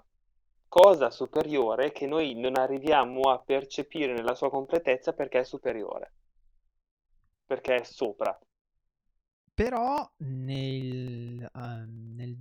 cosa 0.68 1.11
superiore 1.11 1.90
che 1.92 2.06
noi 2.06 2.35
non 2.35 2.58
arriviamo 2.58 3.30
a 3.30 3.38
percepire 3.38 4.12
nella 4.12 4.35
sua 4.35 4.50
completezza 4.50 5.14
perché 5.14 5.38
è 5.40 5.44
superiore, 5.44 6.12
perché 7.47 7.76
è 7.76 7.82
sopra. 7.85 8.38
Però 9.58 10.08
nel, 10.18 11.50
uh, 11.52 11.60
nel, 12.14 12.36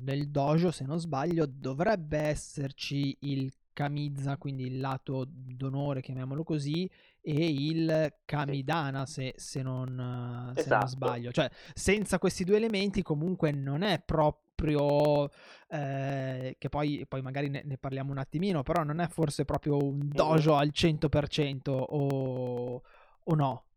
nel, 0.00 0.28
dojo, 0.28 0.70
se 0.70 0.84
non 0.84 1.00
sbaglio, 1.00 1.46
dovrebbe 1.46 2.18
esserci 2.18 3.16
il 3.20 3.50
Kamiza, 3.72 4.36
quindi 4.36 4.66
il 4.66 4.78
lato 4.78 5.24
d'onore, 5.26 6.02
chiamiamolo 6.02 6.44
così, 6.44 6.86
e 7.22 7.32
il 7.32 8.16
Kamidana, 8.22 9.06
se, 9.06 9.32
se, 9.38 9.62
non, 9.62 10.52
se 10.56 10.60
esatto. 10.60 10.76
non 10.80 10.88
sbaglio. 10.88 11.32
Cioè, 11.32 11.50
senza 11.72 12.18
questi 12.18 12.44
due 12.44 12.56
elementi 12.56 13.00
comunque 13.00 13.50
non 13.50 13.80
è 13.80 14.02
proprio... 14.04 15.30
Eh, 15.70 16.54
che 16.58 16.68
poi, 16.68 17.06
poi 17.08 17.22
magari 17.22 17.48
ne, 17.48 17.62
ne, 17.64 17.78
parliamo 17.78 18.10
un 18.10 18.18
attimino, 18.18 18.62
però 18.62 18.82
non 18.82 19.00
è 19.00 19.08
forse 19.08 19.46
proprio 19.46 19.82
un 19.82 20.06
dojo 20.06 20.54
al 20.54 20.70
100% 20.70 21.70
o, 21.70 22.82
o 23.24 23.34
no? 23.34 23.67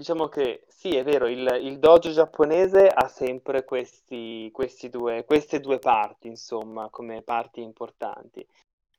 Diciamo 0.00 0.28
che 0.28 0.64
sì, 0.66 0.96
è 0.96 1.04
vero, 1.04 1.28
il, 1.28 1.58
il 1.60 1.78
dojo 1.78 2.10
giapponese 2.10 2.86
ha 2.86 3.06
sempre 3.06 3.66
questi, 3.66 4.48
questi 4.50 4.88
due, 4.88 5.26
queste 5.26 5.60
due 5.60 5.78
parti, 5.78 6.26
insomma, 6.26 6.88
come 6.88 7.20
parti 7.20 7.60
importanti. 7.60 8.42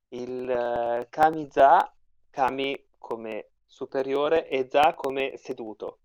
Il 0.10 0.48
uh, 0.48 1.08
kami-za, 1.10 1.92
kami 2.30 2.86
come 3.00 3.48
superiore 3.66 4.48
e 4.48 4.68
za 4.70 4.94
come 4.94 5.38
seduto. 5.38 5.98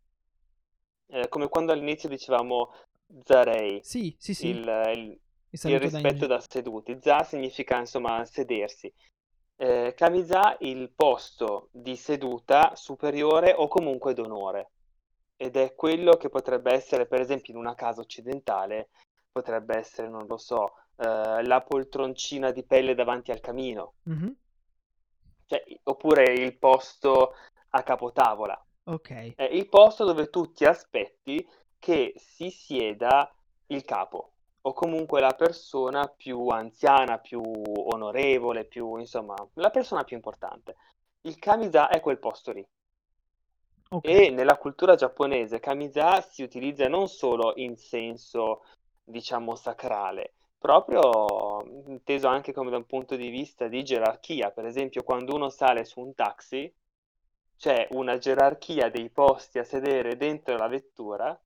Eh, 1.08 1.28
come 1.28 1.50
quando 1.50 1.72
all'inizio 1.72 2.08
dicevamo 2.08 2.72
zarei, 3.22 3.80
sì, 3.82 4.16
sì, 4.18 4.32
sì. 4.32 4.46
il, 4.46 4.60
il, 4.94 5.20
il 5.50 5.78
rispetto 5.78 6.26
da, 6.26 6.36
da 6.36 6.40
seduti. 6.40 6.96
Za 7.02 7.22
significa, 7.22 7.78
insomma, 7.78 8.24
sedersi 8.24 8.90
eh, 9.56 9.92
Kamiza 9.94 10.56
il 10.60 10.90
posto 10.90 11.68
di 11.70 11.96
seduta 11.96 12.74
superiore 12.76 13.52
o 13.52 13.68
comunque 13.68 14.14
d'onore 14.14 14.70
ed 15.36 15.56
è 15.56 15.74
quello 15.74 16.16
che 16.16 16.28
potrebbe 16.28 16.72
essere, 16.72 17.06
per 17.06 17.20
esempio, 17.20 17.52
in 17.52 17.58
una 17.58 17.74
casa 17.74 18.00
occidentale, 18.00 18.88
potrebbe 19.30 19.76
essere, 19.76 20.08
non 20.08 20.26
lo 20.26 20.38
so, 20.38 20.74
eh, 20.96 21.44
la 21.44 21.62
poltroncina 21.62 22.50
di 22.50 22.64
pelle 22.64 22.94
davanti 22.94 23.30
al 23.30 23.40
camino, 23.40 23.94
Mhm. 24.04 24.36
cioè, 25.46 25.62
oppure 25.84 26.32
il 26.32 26.56
posto 26.58 27.34
a 27.70 27.82
capotavola. 27.82 28.58
Ok. 28.84 29.34
È 29.34 29.42
il 29.44 29.68
posto 29.68 30.04
dove 30.04 30.30
tu 30.30 30.52
ti 30.52 30.64
aspetti 30.64 31.46
che 31.78 32.14
si 32.16 32.50
sieda 32.50 33.30
il 33.66 33.84
capo 33.84 34.30
o 34.62 34.72
comunque 34.72 35.20
la 35.20 35.34
persona 35.34 36.06
più 36.06 36.48
anziana, 36.48 37.18
più 37.18 37.42
onorevole, 37.42 38.64
più, 38.64 38.96
insomma, 38.96 39.34
la 39.54 39.70
persona 39.70 40.02
più 40.04 40.16
importante. 40.16 40.76
Il 41.22 41.38
kamiza 41.38 41.88
è 41.88 42.00
quel 42.00 42.18
posto 42.18 42.52
lì. 42.52 42.66
Ok. 43.88 44.08
E 44.08 44.30
nella 44.30 44.56
cultura 44.56 44.94
giapponese 44.94 45.60
kamiza 45.60 46.20
si 46.20 46.42
utilizza 46.42 46.88
non 46.88 47.08
solo 47.08 47.52
in 47.56 47.76
senso, 47.76 48.64
diciamo, 49.04 49.54
sacrale, 49.54 50.34
proprio 50.58 51.62
inteso 51.86 52.26
anche 52.26 52.52
come 52.52 52.70
da 52.70 52.76
un 52.78 52.86
punto 52.86 53.14
di 53.14 53.28
vista 53.28 53.68
di 53.68 53.84
gerarchia. 53.84 54.50
Per 54.50 54.64
esempio, 54.64 55.02
quando 55.04 55.34
uno 55.34 55.48
sale 55.50 55.84
su 55.84 56.00
un 56.00 56.14
taxi, 56.14 56.72
c'è 57.56 57.86
una 57.92 58.18
gerarchia 58.18 58.90
dei 58.90 59.08
posti 59.08 59.58
a 59.58 59.64
sedere 59.64 60.16
dentro 60.16 60.56
la 60.56 60.66
vettura 60.68 61.38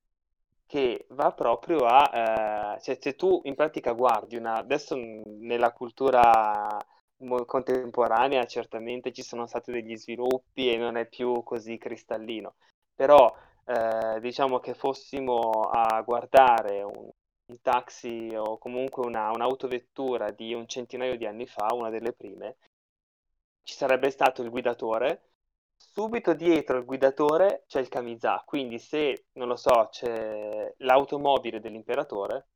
che 0.67 1.07
va 1.11 1.33
proprio 1.33 1.79
a... 1.85 2.75
eh, 2.77 2.81
cioè, 2.81 2.97
se 3.01 3.15
tu 3.17 3.41
in 3.45 3.55
pratica 3.55 3.93
guardi 3.93 4.37
una... 4.37 4.55
Adesso 4.59 4.97
nella 4.97 5.73
cultura 5.73 6.79
contemporanea 7.45 8.45
certamente 8.45 9.13
ci 9.13 9.23
sono 9.23 9.47
stati 9.47 9.73
degli 9.73 9.97
sviluppi 9.97 10.73
e 10.73 10.77
non 10.77 10.97
è 10.97 11.07
più 11.07 11.43
così 11.43 11.77
cristallino, 11.79 12.55
però 12.95 13.35
eh, 13.65 14.21
diciamo 14.21 14.59
che 14.59 14.75
fossimo 14.75 15.63
a 15.71 16.01
guardare 16.03 16.83
un, 16.83 17.11
un 17.47 17.61
taxi 17.61 18.35
o 18.35 18.59
comunque 18.59 19.07
una, 19.07 19.31
un'autovettura 19.31 20.31
di 20.31 20.55
un 20.55 20.67
centinaio 20.67 21.17
di 21.17 21.27
anni 21.27 21.47
fa, 21.47 21.69
una 21.73 21.91
delle 21.91 22.13
prime, 22.13 22.57
ci 23.63 23.75
sarebbe 23.75 24.11
stato 24.11 24.43
il 24.43 24.51
guidatore. 24.51 25.25
Subito 25.77 26.35
dietro 26.35 26.77
il 26.77 26.85
guidatore 26.85 27.65
c'è 27.67 27.81
il 27.81 27.89
Kamiza, 27.89 28.43
quindi 28.45 28.79
se, 28.79 29.27
non 29.33 29.49
lo 29.49 29.57
so, 29.57 29.89
c'è 29.91 30.75
l'automobile 30.79 31.59
dell'imperatore, 31.59 32.49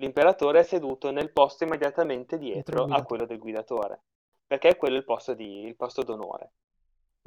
l'imperatore 0.00 0.60
è 0.60 0.62
seduto 0.64 1.10
nel 1.10 1.30
posto 1.30 1.64
immediatamente 1.64 2.38
Dietro 2.38 2.84
a 2.84 3.02
quello 3.02 3.26
del 3.26 3.38
guidatore, 3.38 4.02
perché 4.46 4.76
quello 4.76 4.96
è 4.96 4.98
il 4.98 5.04
posto 5.04 5.34
di- 5.34 5.64
il 5.66 5.76
posto 5.76 6.02
d'onore. 6.02 6.52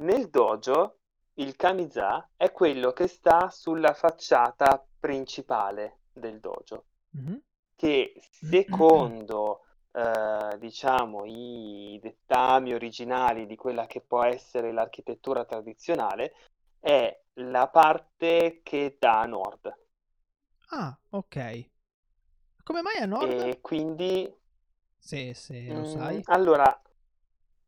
Nel 0.02 0.28
dojo 0.28 0.98
il 1.34 1.56
Kamiza 1.56 2.30
è 2.36 2.52
quello 2.52 2.92
che 2.92 3.06
sta 3.06 3.48
sulla 3.50 3.94
facciata 3.94 4.84
principale 4.98 6.00
del 6.12 6.40
dojo 6.40 6.84
Mhm. 7.12 7.40
che 7.76 8.14
secondo 8.30 9.60
eh, 9.92 10.58
diciamo 10.58 11.24
i 11.24 11.98
dettami 12.02 12.72
originali 12.74 13.46
di 13.46 13.54
quella 13.56 13.86
che 13.86 14.00
può 14.00 14.24
essere 14.24 14.72
l'architettura 14.72 15.44
tradizionale 15.44 16.34
è 16.80 17.16
la 17.34 17.68
parte 17.68 18.60
che 18.64 18.96
dà 18.98 19.20
a 19.20 19.26
nord 19.26 19.72
Ah, 20.72 20.98
ok. 21.10 21.36
Come 22.64 22.82
mai 22.82 22.96
a 23.02 23.06
nord? 23.06 23.30
e 23.40 23.60
quindi 23.60 24.32
Se, 24.98 25.34
se 25.34 25.72
lo 25.72 25.80
mm, 25.80 25.84
sai. 25.84 26.22
allora 26.24 26.82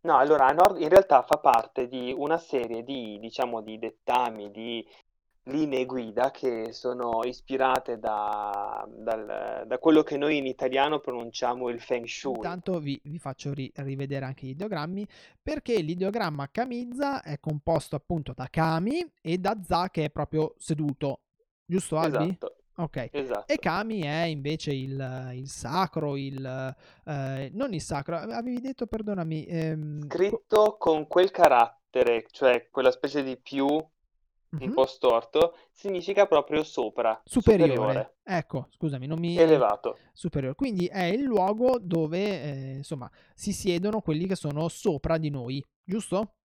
no 0.02 0.16
allora 0.16 0.46
a 0.46 0.52
nord 0.52 0.80
in 0.80 0.88
realtà 0.88 1.22
fa 1.22 1.38
parte 1.38 1.88
di 1.88 2.14
una 2.16 2.38
serie 2.38 2.82
di 2.82 3.18
diciamo 3.20 3.60
di 3.60 3.78
dettami 3.78 4.50
di 4.50 4.86
linee 5.44 5.84
guida 5.86 6.30
che 6.32 6.72
sono 6.72 7.22
ispirate 7.24 7.98
da, 7.98 8.85
dal- 8.88 9.64
da 9.66 9.78
quello 9.78 10.02
che 10.02 10.16
noi 10.16 10.38
in 10.38 10.46
italiano 10.46 10.98
pronunciamo 10.98 11.68
il 11.68 11.80
Feng 11.80 12.04
Shui. 12.06 12.35
Intanto 12.35 12.80
vi, 12.80 13.00
vi 13.04 13.18
faccio 13.20 13.52
ri- 13.54 13.70
rivedere 13.76 14.24
anche 14.24 14.46
gli 14.46 14.50
ideogrammi 14.50 15.06
perché 15.40 15.78
l'ideogramma 15.80 16.50
Kamiza 16.50 17.22
è 17.22 17.38
composto 17.38 17.94
appunto 17.94 18.32
da 18.35 18.48
Kami 18.50 19.09
e 19.20 19.38
da 19.38 19.56
Za 19.62 19.88
che 19.90 20.06
è 20.06 20.11
proprio 20.11 20.54
seduto, 20.59 21.20
giusto 21.64 21.96
Albi? 21.96 22.24
Esatto, 22.26 22.56
Ok. 22.78 22.96
E 22.96 23.10
esatto. 23.12 23.54
Kami 23.58 24.00
è 24.00 24.24
invece 24.24 24.72
il, 24.72 25.32
il 25.34 25.48
sacro, 25.48 26.16
il... 26.16 26.74
eh, 27.04 27.50
non 27.54 27.72
il 27.72 27.80
sacro, 27.80 28.16
avevi 28.16 28.60
detto, 28.60 28.86
perdonami, 28.86 29.46
ehm, 29.46 30.06
Scritto 30.06 30.76
con 30.78 31.06
quel 31.06 31.30
carattere, 31.30 32.26
cioè 32.30 32.68
quella 32.70 32.90
specie 32.90 33.22
di 33.22 33.38
più 33.38 33.66
un 34.58 34.72
po' 34.72 34.86
storto, 34.86 35.56
significa 35.70 36.26
proprio 36.26 36.62
sopra, 36.64 37.20
superiore. 37.24 37.72
superiore, 37.72 38.14
Ecco, 38.22 38.68
scusami, 38.70 39.06
non 39.06 39.18
mi... 39.18 39.36
elevato. 39.36 39.98
superiore. 40.12 40.54
Quindi 40.54 40.86
è 40.86 41.04
il 41.04 41.22
luogo 41.22 41.78
dove, 41.78 42.42
eh, 42.42 42.72
insomma, 42.76 43.10
si 43.34 43.52
siedono 43.52 44.00
quelli 44.00 44.26
che 44.26 44.36
sono 44.36 44.68
sopra 44.68 45.18
di 45.18 45.30
noi, 45.30 45.64
giusto? 45.82 46.36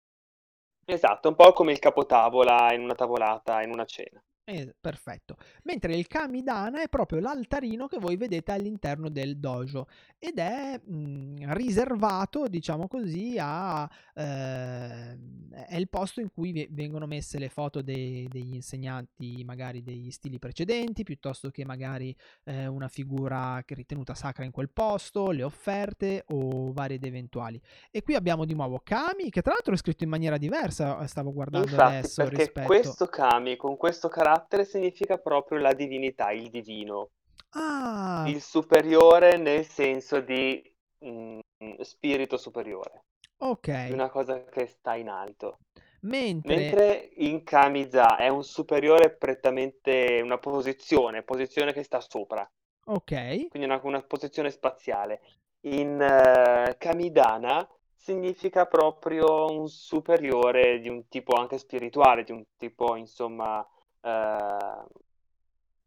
Esatto, 0.85 1.29
un 1.29 1.37
po' 1.37 1.53
come 1.53 1.73
il 1.73 1.79
capotavola 1.79 2.73
in 2.73 2.83
una 2.83 2.95
tavolata, 2.95 3.63
in 3.63 3.71
una 3.71 3.85
cena. 3.85 4.21
Eh, 4.51 4.75
perfetto. 4.81 5.37
Mentre 5.63 5.95
il 5.95 6.09
Kamidana 6.09 6.83
è 6.83 6.89
proprio 6.89 7.21
l'altarino 7.21 7.87
che 7.87 7.99
voi 7.99 8.17
vedete 8.17 8.51
all'interno 8.51 9.09
del 9.09 9.39
dojo 9.39 9.87
ed 10.19 10.39
è 10.39 10.77
mh, 10.77 11.55
riservato, 11.55 12.49
diciamo 12.49 12.89
così, 12.89 13.37
a... 13.39 13.89
ehm, 14.13 15.53
è 15.53 15.77
il 15.77 15.89
posto 15.89 16.21
in 16.21 16.33
cui 16.33 16.51
ve- 16.53 16.69
vengono 16.73 17.07
messe 17.07 17.39
le 17.39 17.49
foto 17.49 17.81
dei- 17.81 18.27
degli 18.29 18.55
insegnanti, 18.55 19.45
magari 19.45 19.85
degli 19.85 20.11
stili 20.11 20.41
precedenti, 20.41 21.05
piuttosto 21.05 21.51
che 21.51 21.65
magari 21.65 22.15
eh, 22.45 22.67
una 22.67 22.89
figura 22.89 23.63
ritenuta 23.65 24.15
sacra 24.15 24.45
in 24.45 24.51
quel 24.51 24.71
posto, 24.71 25.31
le 25.31 25.45
offerte 25.45 26.25
o 26.31 26.73
varie 26.73 26.97
ed 26.97 27.05
eventuali. 27.05 27.61
E 27.93 28.03
qui 28.03 28.17
abbiamo 28.17 28.45
di 28.45 28.55
nuovo 28.55 28.81
Kami, 28.83 29.31
che 29.31 29.43
tra 29.43 29.53
l'altro 29.53 29.75
è 29.75 29.77
scritto 29.77 30.03
in 30.03 30.11
maniera 30.11 30.39
diversa, 30.39 31.07
stavo 31.07 31.33
guardando 31.33 31.69
Infatti, 31.69 31.95
adesso 31.95 32.29
rispetto... 32.29 32.67
questo 32.67 33.07
kami 33.07 33.57
con 33.57 33.77
questo 33.77 34.09
carattere 34.09 34.39
significa 34.65 35.19
proprio 35.19 35.59
la 35.59 35.73
divinità, 35.73 36.31
il 36.33 36.51
divino, 36.51 37.11
Ah, 37.53 38.25
il 38.29 38.41
superiore 38.41 39.37
nel 39.37 39.65
senso 39.67 40.21
di 40.21 40.63
mm, 41.05 41.41
spirito 41.81 42.37
superiore, 42.37 43.07
ok. 43.39 43.89
una 43.91 44.09
cosa 44.09 44.45
che 44.45 44.67
sta 44.67 44.95
in 44.95 45.09
alto. 45.09 45.59
Mentre, 46.03 46.55
Mentre 46.57 47.11
in 47.17 47.43
Kamiza 47.43 48.17
è 48.17 48.29
un 48.29 48.43
superiore 48.45 49.15
prettamente 49.17 50.21
una 50.23 50.39
posizione, 50.39 51.23
posizione 51.23 51.73
che 51.73 51.83
sta 51.83 52.01
sopra, 52.01 52.49
ok, 52.87 53.49
quindi 53.49 53.65
una, 53.65 53.81
una 53.83 54.03
posizione 54.03 54.51
spaziale. 54.51 55.21
In 55.63 56.01
eh, 56.01 56.77
Kamidana 56.79 57.69
significa 57.95 58.67
proprio 58.67 59.47
un 59.47 59.69
superiore 59.69 60.79
di 60.81 60.89
un 60.89 61.07
tipo 61.09 61.35
anche 61.35 61.59
spirituale, 61.59 62.25
di 62.25 62.33
un 62.33 62.45
tipo, 62.57 62.97
insomma, 62.97 63.67
eh, 64.01 64.85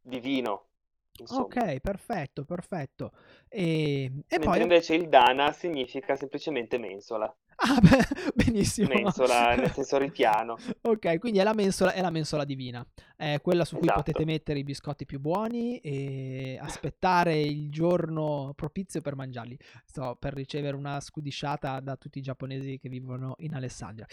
divino, 0.01 0.69
insomma. 1.17 1.57
ok, 1.57 1.79
perfetto, 1.79 2.45
perfetto. 2.45 3.11
E, 3.47 4.03
e 4.27 4.37
Mentre 4.37 4.39
poi... 4.39 4.61
invece 4.61 4.95
il 4.95 5.09
Dana 5.09 5.51
significa 5.51 6.15
semplicemente 6.15 6.77
mensola, 6.77 7.33
Ah, 7.55 7.79
beh, 7.79 8.33
benissimo. 8.35 8.87
mensola 8.87 9.55
nel 9.55 9.71
senso 9.71 9.97
ripiano. 9.97 10.57
Ok, 10.81 11.17
quindi 11.19 11.39
è 11.39 11.43
la 11.43 11.53
mensola, 11.53 11.93
è 11.93 12.01
la 12.01 12.09
mensola 12.09 12.43
divina, 12.43 12.85
è 13.15 13.39
quella 13.41 13.63
su 13.65 13.77
cui 13.77 13.89
potete 13.91 14.23
Esatto. 14.23 14.31
mettere 14.31 14.59
i 14.59 14.63
biscotti 14.63 15.05
più 15.05 15.19
buoni 15.19 15.77
e 15.79 16.57
aspettare 16.61 17.39
il 17.39 17.69
giorno 17.69 18.53
propizio 18.55 19.01
per 19.01 19.15
mangiarli. 19.15 19.57
Sto 19.85 20.15
per 20.19 20.33
ricevere 20.33 20.75
una 20.75 20.99
scudisciata 20.99 21.79
da 21.79 21.95
tutti 21.95 22.17
i 22.19 22.21
giapponesi 22.21 22.77
che 22.79 22.89
vivono 22.89 23.35
in 23.39 23.53
Alessandria. 23.53 24.07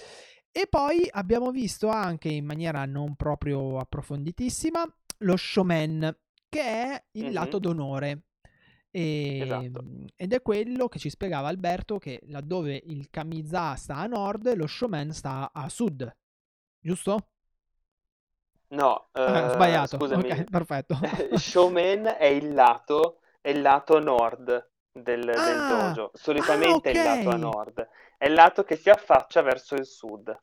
E 0.53 0.67
poi 0.69 1.09
abbiamo 1.11 1.51
visto 1.51 1.89
anche 1.89 2.29
in 2.29 2.45
maniera 2.45 2.85
non 2.85 3.15
proprio 3.15 3.79
approfonditissima 3.79 4.85
lo 5.19 5.37
shomen, 5.37 6.17
che 6.49 6.61
è 6.63 7.05
il 7.13 7.33
lato 7.33 7.59
Mhm, 7.59 7.61
d'onore. 7.61 8.25
E- 8.91 9.47
Esatto. 9.47 9.87
ed 10.17 10.33
è 10.33 10.43
quello 10.43 10.89
che 10.89 10.99
ci 10.99 11.11
spiegava 11.11 11.49
Alberto 11.49 11.99
che 11.99 12.21
laddove 12.27 12.81
il 12.87 13.09
Kamiza 13.11 13.77
sta 13.77 13.97
a 13.97 14.07
nord, 14.07 14.53
lo 14.57 14.67
shomen 14.67 15.13
sta 15.13 15.51
a 15.53 15.69
sud, 15.69 16.11
giusto? 16.81 17.29
No, 18.71 19.09
Ah, 19.27 19.49
eh, 19.49 19.49
sbagliato. 19.49 19.99
Scusami, 19.99 20.45
perfetto. 20.49 20.97
Showman 21.35 22.07
è 22.19 22.27
il 22.27 22.53
lato, 22.55 23.21
è 23.41 23.51
il 23.51 23.61
lato 23.63 23.99
nord 24.01 24.71
del, 24.93 25.41
del 25.43 25.65
Ah, 25.65 25.65
dojo. 25.65 26.11
ah, 26.37 26.51
Solitamente 26.55 26.91
è 26.91 26.93
il 26.95 27.03
lato 27.03 27.31
a 27.31 27.37
nord, 27.37 27.87
è 28.21 28.27
il 28.27 28.35
lato 28.35 28.65
che 28.65 28.77
si 28.77 28.91
affaccia 28.91 29.41
verso 29.41 29.75
il 29.77 29.87
sud. 29.87 30.39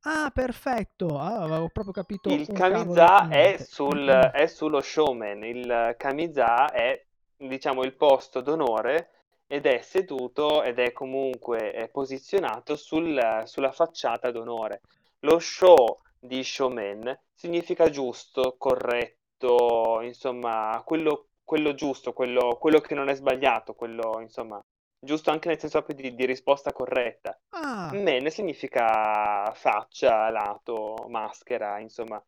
Ah, 0.00 0.28
perfetto. 0.34 1.16
Ah, 1.20 1.38
avevo 1.38 1.68
proprio 1.68 1.92
capito 1.92 2.28
Il 2.30 2.48
Kamiza 2.48 3.28
è, 3.28 3.58
sul, 3.58 4.04
è 4.08 4.48
sullo 4.48 4.80
showman, 4.80 5.44
il 5.44 5.94
Kamiza 5.96 6.72
è, 6.72 7.00
diciamo, 7.36 7.84
il 7.84 7.94
posto 7.94 8.40
d'onore 8.40 9.10
ed 9.46 9.66
è 9.66 9.80
seduto 9.82 10.64
ed 10.64 10.80
è 10.80 10.90
comunque 10.90 11.70
è 11.70 11.88
posizionato 11.88 12.74
sul- 12.74 13.42
sulla 13.44 13.70
facciata 13.70 14.32
d'onore. 14.32 14.80
Lo 15.20 15.38
show 15.38 16.00
di 16.18 16.42
showman 16.42 17.16
significa 17.32 17.88
giusto, 17.88 18.56
corretto, 18.58 20.00
insomma, 20.02 20.82
quello 20.84 21.28
quello 21.44 21.74
giusto, 21.74 22.12
quello, 22.12 22.56
quello 22.58 22.80
che 22.80 22.94
non 22.96 23.08
è 23.08 23.14
sbagliato, 23.14 23.74
quello 23.74 24.18
insomma 24.20 24.60
giusto 25.04 25.30
anche 25.30 25.48
nel 25.48 25.58
senso 25.58 25.82
proprio 25.82 26.10
di, 26.10 26.14
di 26.16 26.26
risposta 26.26 26.72
corretta. 26.72 27.38
Ah, 27.50 27.90
Mene 27.90 28.30
significa 28.30 29.52
faccia, 29.54 30.30
lato, 30.30 31.06
maschera, 31.08 31.78
insomma, 31.80 32.22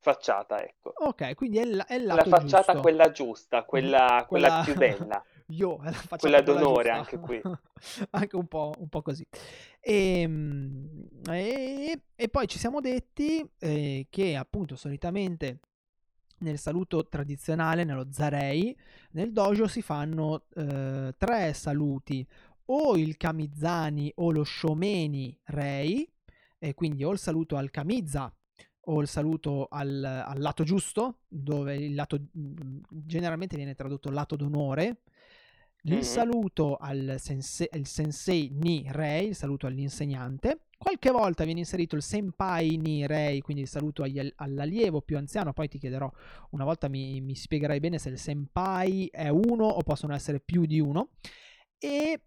facciata, 0.00 0.62
ecco. 0.62 0.92
ok, 0.94 1.34
quindi 1.34 1.58
è 1.58 1.62
il, 1.64 1.84
è 1.86 1.98
La 1.98 2.24
facciata 2.24 2.72
giusto. 2.72 2.80
quella 2.80 3.10
giusta, 3.10 3.64
quella, 3.64 4.24
quella 4.28 4.48
Quella... 4.48 4.60
più 4.60 4.74
bella, 4.76 5.24
Io, 5.50 5.78
la 5.82 5.92
facciata 5.92 6.18
quella 6.18 6.40
d'onore 6.42 6.90
anche 6.90 7.18
qui. 7.18 7.40
Anche 8.10 8.36
un 8.36 8.46
po', 8.48 8.72
un 8.78 8.88
po' 8.88 9.02
così. 9.02 9.26
Ehm, 9.80 11.08
E, 11.30 12.02
e 12.14 12.28
poi 12.28 12.46
ci 12.48 12.58
siamo 12.58 12.80
detti 12.80 13.48
eh, 13.58 14.06
che 14.10 14.36
appunto 14.36 14.76
solitamente 14.76 15.60
nel 16.38 16.58
saluto 16.58 17.06
tradizionale, 17.08 17.84
nello 17.84 18.08
zarei, 18.10 18.76
nel 19.12 19.32
dojo 19.32 19.66
si 19.66 19.82
fanno 19.82 20.44
eh, 20.54 21.14
tre 21.16 21.52
saluti, 21.52 22.26
o 22.66 22.96
il 22.96 23.16
kamizani 23.16 24.12
o 24.16 24.30
lo 24.30 24.44
shomeni 24.44 25.38
rei, 25.44 26.10
e 26.58 26.74
quindi 26.74 27.04
o 27.04 27.12
il 27.12 27.18
saluto 27.18 27.56
al 27.56 27.70
kamiza 27.70 28.32
o 28.90 29.00
il 29.00 29.08
saluto 29.08 29.68
al, 29.70 30.02
al 30.02 30.38
lato 30.40 30.64
giusto, 30.64 31.18
dove 31.28 31.76
il 31.76 31.94
lato 31.94 32.18
mm, 32.36 32.78
generalmente 32.88 33.56
viene 33.56 33.74
tradotto 33.74 34.10
lato 34.10 34.34
d'onore, 34.34 35.02
il 35.82 36.04
saluto 36.04 36.76
al 36.76 37.14
sense- 37.18 37.70
il 37.72 37.86
sensei 37.86 38.50
ni 38.52 38.84
rei, 38.88 39.28
il 39.28 39.34
saluto 39.34 39.66
all'insegnante. 39.66 40.64
Qualche 40.78 41.10
volta 41.10 41.44
viene 41.44 41.60
inserito 41.60 41.96
il 41.96 42.02
senpai 42.02 42.76
ni 42.76 43.06
rei, 43.06 43.40
quindi 43.40 43.62
il 43.62 43.68
saluto 43.68 44.02
agli- 44.02 44.32
all'allievo 44.36 45.00
più 45.00 45.16
anziano. 45.16 45.52
Poi 45.52 45.68
ti 45.68 45.78
chiederò, 45.78 46.10
una 46.50 46.64
volta 46.64 46.88
mi, 46.88 47.20
mi 47.20 47.34
spiegherai 47.34 47.80
bene 47.80 47.98
se 47.98 48.10
il 48.10 48.18
senpai 48.18 49.08
è 49.10 49.28
uno 49.28 49.66
o 49.66 49.82
possono 49.82 50.14
essere 50.14 50.40
più 50.40 50.66
di 50.66 50.78
uno. 50.78 51.10
E 51.78 52.20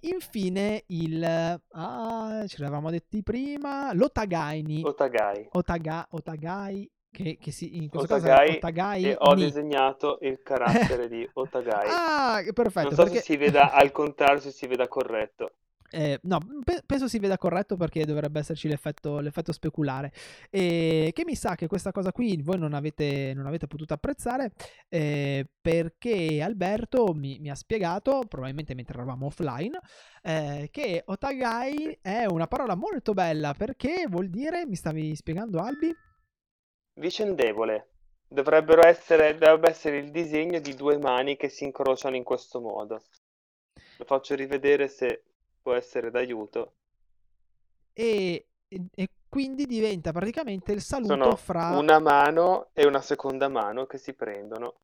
infine 0.00 0.84
il... 0.88 1.22
Ah, 1.22 2.44
ce 2.46 2.56
l'avevamo 2.58 2.90
detti 2.90 3.22
prima, 3.22 3.92
l'otagai 3.92 4.62
ni 4.62 4.82
Otagai. 4.82 5.48
Otaga, 5.52 6.06
Otagai, 6.10 6.90
che, 7.10 7.38
che 7.40 7.50
si, 7.52 7.76
in 7.76 7.88
questo 7.88 8.06
caso 8.08 8.28
è 8.28 8.48
Otagai 8.48 8.48
Otagai 8.48 9.10
e 9.10 9.16
ho 9.18 9.34
ni. 9.34 9.44
disegnato 9.44 10.18
il 10.22 10.40
carattere 10.42 11.08
di 11.08 11.28
Otagai. 11.32 11.96
Ah, 11.96 12.42
perfetto, 12.52 12.88
Non 12.88 12.94
so 12.94 13.04
perché 13.04 13.20
se 13.20 13.20
si 13.20 13.36
veda 13.36 13.70
al 13.72 13.90
contrario, 13.92 14.40
se 14.40 14.50
si 14.52 14.66
veda 14.66 14.88
corretto. 14.88 15.54
eh, 15.92 16.20
no, 16.22 16.38
pe- 16.64 16.82
penso 16.86 17.08
si 17.08 17.18
veda 17.18 17.36
corretto 17.36 17.76
perché 17.76 18.04
dovrebbe 18.04 18.38
esserci 18.38 18.68
l'effetto, 18.68 19.18
l'effetto 19.18 19.50
speculare. 19.52 20.12
E 20.48 21.10
che 21.12 21.24
mi 21.24 21.34
sa 21.34 21.56
che 21.56 21.66
questa 21.66 21.90
cosa 21.90 22.12
qui 22.12 22.40
voi 22.42 22.58
non 22.58 22.74
avete, 22.74 23.32
non 23.34 23.46
avete 23.46 23.66
potuto 23.66 23.94
apprezzare 23.94 24.52
eh, 24.88 25.44
perché 25.60 26.40
Alberto 26.42 27.12
mi, 27.14 27.38
mi 27.40 27.50
ha 27.50 27.56
spiegato, 27.56 28.22
probabilmente 28.28 28.74
mentre 28.74 28.94
eravamo 28.94 29.26
offline, 29.26 29.78
eh, 30.22 30.68
che 30.70 31.02
Otagai 31.04 31.98
è 32.00 32.24
una 32.26 32.46
parola 32.46 32.76
molto 32.76 33.12
bella 33.12 33.52
perché 33.54 34.06
vuol 34.08 34.28
dire, 34.30 34.66
mi 34.66 34.76
stavi 34.76 35.14
spiegando 35.16 35.58
Albi? 35.60 35.92
Vicendevole. 37.00 37.88
Dovrebbero 38.28 38.86
essere, 38.86 39.32
dovrebbe 39.32 39.70
essere 39.70 39.98
il 39.98 40.10
disegno 40.10 40.60
di 40.60 40.74
due 40.74 40.98
mani 40.98 41.36
che 41.36 41.48
si 41.48 41.64
incrociano 41.64 42.14
in 42.14 42.22
questo 42.22 42.60
modo. 42.60 43.02
Lo 43.96 44.04
faccio 44.04 44.34
rivedere 44.34 44.86
se 44.86 45.24
può 45.60 45.72
essere 45.72 46.10
d'aiuto. 46.10 46.74
E, 47.92 48.46
e- 48.68 48.86
e 48.94 49.08
quindi 49.28 49.64
diventa 49.66 50.12
praticamente 50.12 50.72
il 50.72 50.82
saluto 50.82 51.14
Sono 51.14 51.36
fra... 51.36 51.76
una 51.78 51.98
mano 51.98 52.68
e 52.74 52.86
una 52.86 53.00
seconda 53.00 53.48
mano 53.48 53.86
che 53.86 53.98
si 53.98 54.12
prendono. 54.12 54.74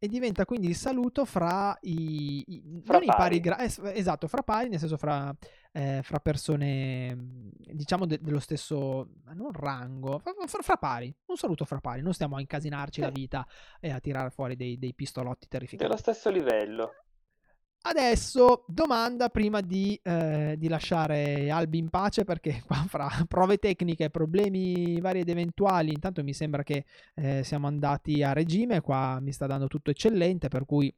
E 0.00 0.06
diventa 0.06 0.44
quindi 0.44 0.68
il 0.68 0.76
saluto 0.76 1.24
fra 1.24 1.76
i, 1.82 2.44
i- 2.46 2.82
Fra 2.84 2.94
non 2.94 3.02
i 3.02 3.06
pari 3.06 3.06
pari. 3.06 3.40
gra- 3.40 3.58
es- 3.58 3.80
esatto, 3.82 4.28
fra 4.28 4.42
pari, 4.42 4.68
nel 4.68 4.78
senso 4.78 4.96
fra, 4.96 5.34
eh, 5.72 6.02
fra 6.04 6.20
persone, 6.20 7.14
mh, 7.16 7.50
diciamo, 7.72 8.06
de- 8.06 8.20
dello 8.22 8.38
stesso, 8.38 9.08
non 9.34 9.50
rango, 9.50 10.20
fra, 10.20 10.34
fra- 10.62 10.76
pari, 10.76 11.12
un 11.26 11.36
saluto 11.36 11.64
fra 11.64 11.80
pari, 11.80 12.00
non 12.00 12.14
stiamo 12.14 12.36
a 12.36 12.40
incasinarci 12.40 13.00
la 13.00 13.08
Sì, 13.08 13.12
vita 13.14 13.44
e 13.80 13.90
a 13.90 13.98
tirare 13.98 14.30
fuori 14.30 14.54
dei, 14.54 14.78
dei 14.78 14.94
pistolotti 14.94 15.46
dello 15.48 15.64
terrificanti. 15.66 15.96
stesso 16.00 16.30
livello. 16.30 16.92
Adesso 17.80 18.64
domanda 18.66 19.28
prima 19.28 19.60
di, 19.60 19.98
eh, 20.02 20.56
di 20.58 20.68
lasciare 20.68 21.48
Albi 21.50 21.78
in 21.78 21.88
pace 21.88 22.24
perché 22.24 22.62
qua 22.66 22.84
fra 22.86 23.08
prove 23.26 23.58
tecniche, 23.58 24.10
problemi 24.10 25.00
vari 25.00 25.20
ed 25.20 25.28
eventuali, 25.28 25.92
intanto 25.92 26.22
mi 26.22 26.34
sembra 26.34 26.62
che 26.62 26.84
eh, 27.14 27.42
siamo 27.44 27.66
andati 27.66 28.22
a 28.22 28.32
regime, 28.32 28.80
qua 28.80 29.20
mi 29.20 29.32
sta 29.32 29.46
dando 29.46 29.68
tutto 29.68 29.90
eccellente, 29.90 30.48
per 30.48 30.64
cui 30.66 30.92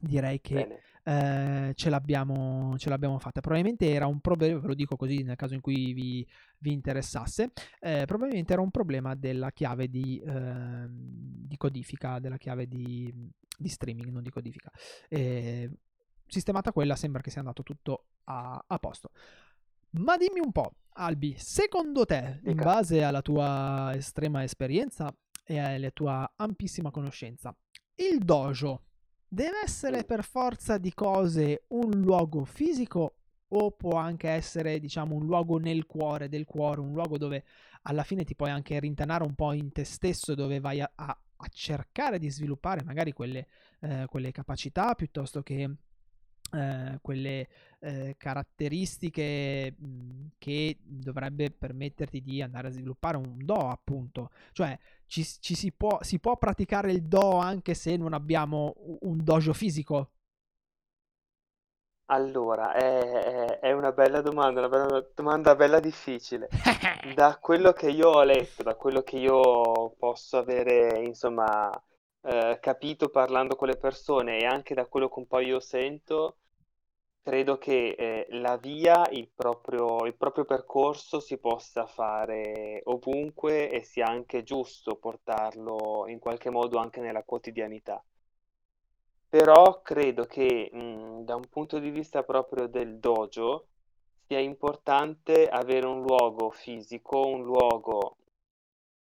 direi 0.00 0.40
che 0.40 0.80
eh, 1.02 1.72
ce, 1.74 1.90
l'abbiamo, 1.90 2.76
ce 2.78 2.88
l'abbiamo 2.88 3.18
fatta. 3.18 3.40
Probabilmente 3.40 3.90
era 3.90 4.06
un 4.06 4.20
problema, 4.20 4.60
ve 4.60 4.66
lo 4.68 4.74
dico 4.74 4.96
così 4.96 5.22
nel 5.22 5.36
caso 5.36 5.54
in 5.54 5.60
cui 5.60 5.92
vi, 5.92 6.26
vi 6.58 6.72
interessasse, 6.72 7.50
eh, 7.80 8.04
probabilmente 8.06 8.52
era 8.52 8.62
un 8.62 8.70
problema 8.70 9.14
della 9.14 9.50
chiave 9.50 9.88
di, 9.88 10.22
ehm, 10.24 10.88
di 10.90 11.56
codifica, 11.56 12.18
della 12.18 12.36
chiave 12.36 12.66
di, 12.66 13.12
di 13.58 13.68
streaming, 13.68 14.10
non 14.10 14.22
di 14.22 14.30
codifica. 14.30 14.70
Sistemata 16.28 16.72
quella, 16.72 16.94
sembra 16.96 17.22
che 17.22 17.30
sia 17.30 17.40
andato 17.40 17.62
tutto 17.62 18.04
a, 18.24 18.62
a 18.66 18.78
posto. 18.78 19.10
Ma 19.90 20.16
dimmi 20.16 20.40
un 20.40 20.52
po', 20.52 20.74
Albi, 20.94 21.34
secondo 21.38 22.04
te, 22.04 22.40
in 22.44 22.52
Dica. 22.52 22.64
base 22.64 23.02
alla 23.02 23.22
tua 23.22 23.92
estrema 23.94 24.42
esperienza 24.42 25.14
e 25.44 25.58
alla 25.58 25.90
tua 25.90 26.30
ampissima 26.36 26.90
conoscenza, 26.90 27.56
il 27.96 28.18
dojo 28.18 28.82
deve 29.26 29.60
essere 29.64 30.04
per 30.04 30.24
forza 30.24 30.78
di 30.78 30.92
cose 30.92 31.64
un 31.68 31.90
luogo 32.00 32.44
fisico 32.44 33.14
o 33.48 33.70
può 33.70 33.94
anche 33.96 34.28
essere, 34.28 34.78
diciamo, 34.78 35.14
un 35.14 35.24
luogo 35.24 35.58
nel 35.58 35.86
cuore 35.86 36.28
del 36.28 36.44
cuore, 36.44 36.80
un 36.80 36.92
luogo 36.92 37.16
dove 37.16 37.44
alla 37.82 38.02
fine 38.02 38.24
ti 38.24 38.34
puoi 38.34 38.50
anche 38.50 38.78
rintanare 38.78 39.24
un 39.24 39.34
po' 39.34 39.52
in 39.52 39.72
te 39.72 39.84
stesso, 39.84 40.34
dove 40.34 40.60
vai 40.60 40.80
a, 40.82 40.92
a- 40.94 41.18
a 41.40 41.48
cercare 41.50 42.18
di 42.18 42.28
sviluppare 42.30 42.82
magari 42.84 43.12
quelle, 43.12 43.46
eh, 43.80 44.06
quelle 44.08 44.32
capacità 44.32 44.94
piuttosto 44.94 45.42
che 45.42 45.70
eh, 46.52 46.98
quelle 47.00 47.48
eh, 47.80 48.14
caratteristiche 48.18 49.74
mh, 49.78 50.26
che 50.38 50.76
dovrebbe 50.82 51.50
permetterti 51.50 52.22
di 52.22 52.42
andare 52.42 52.68
a 52.68 52.70
sviluppare 52.70 53.16
un 53.16 53.36
do, 53.44 53.68
appunto. 53.68 54.30
Cioè, 54.52 54.78
ci, 55.06 55.24
ci 55.40 55.54
si, 55.54 55.72
può, 55.72 55.98
si 56.02 56.18
può 56.18 56.36
praticare 56.36 56.92
il 56.92 57.02
do 57.02 57.36
anche 57.38 57.74
se 57.74 57.96
non 57.96 58.12
abbiamo 58.12 58.74
un 59.00 59.22
dojo 59.22 59.52
fisico? 59.52 60.10
Allora, 62.10 62.72
è, 62.72 63.00
è- 63.00 63.58
è 63.60 63.72
una 63.72 63.92
bella 63.92 64.20
domanda, 64.22 64.60
una 64.60 64.68
bella 64.68 65.06
domanda 65.14 65.54
bella 65.54 65.78
difficile. 65.80 66.48
Da 67.14 67.38
quello 67.38 67.72
che 67.72 67.90
io 67.90 68.08
ho 68.10 68.22
letto, 68.24 68.62
da 68.62 68.74
quello 68.76 69.02
che 69.02 69.16
io 69.18 69.90
posso 69.98 70.38
avere, 70.38 71.00
insomma, 71.04 71.70
eh, 72.22 72.58
capito 72.60 73.08
parlando 73.08 73.56
con 73.56 73.68
le 73.68 73.76
persone 73.76 74.38
e 74.38 74.46
anche 74.46 74.74
da 74.74 74.86
quello 74.86 75.08
che 75.08 75.18
un 75.18 75.26
po' 75.26 75.40
io 75.40 75.60
sento, 75.60 76.36
credo 77.22 77.58
che 77.58 77.90
eh, 77.90 78.26
la 78.30 78.56
via, 78.56 79.06
il 79.10 79.28
proprio, 79.34 80.04
il 80.06 80.16
proprio 80.16 80.44
percorso 80.44 81.20
si 81.20 81.38
possa 81.38 81.86
fare 81.86 82.80
ovunque 82.84 83.70
e 83.70 83.82
sia 83.82 84.06
anche 84.06 84.42
giusto 84.42 84.96
portarlo 84.96 86.06
in 86.08 86.18
qualche 86.18 86.50
modo 86.50 86.78
anche 86.78 87.00
nella 87.00 87.22
quotidianità. 87.24 88.02
Però 89.28 89.82
credo 89.82 90.24
che 90.24 90.70
mh, 90.72 91.24
da 91.24 91.34
un 91.36 91.46
punto 91.50 91.78
di 91.78 91.90
vista 91.90 92.22
proprio 92.22 92.66
del 92.66 92.98
dojo 92.98 93.66
sia 94.26 94.38
importante 94.38 95.48
avere 95.48 95.86
un 95.86 96.00
luogo 96.02 96.50
fisico, 96.50 97.26
un 97.26 97.44
luogo 97.44 98.16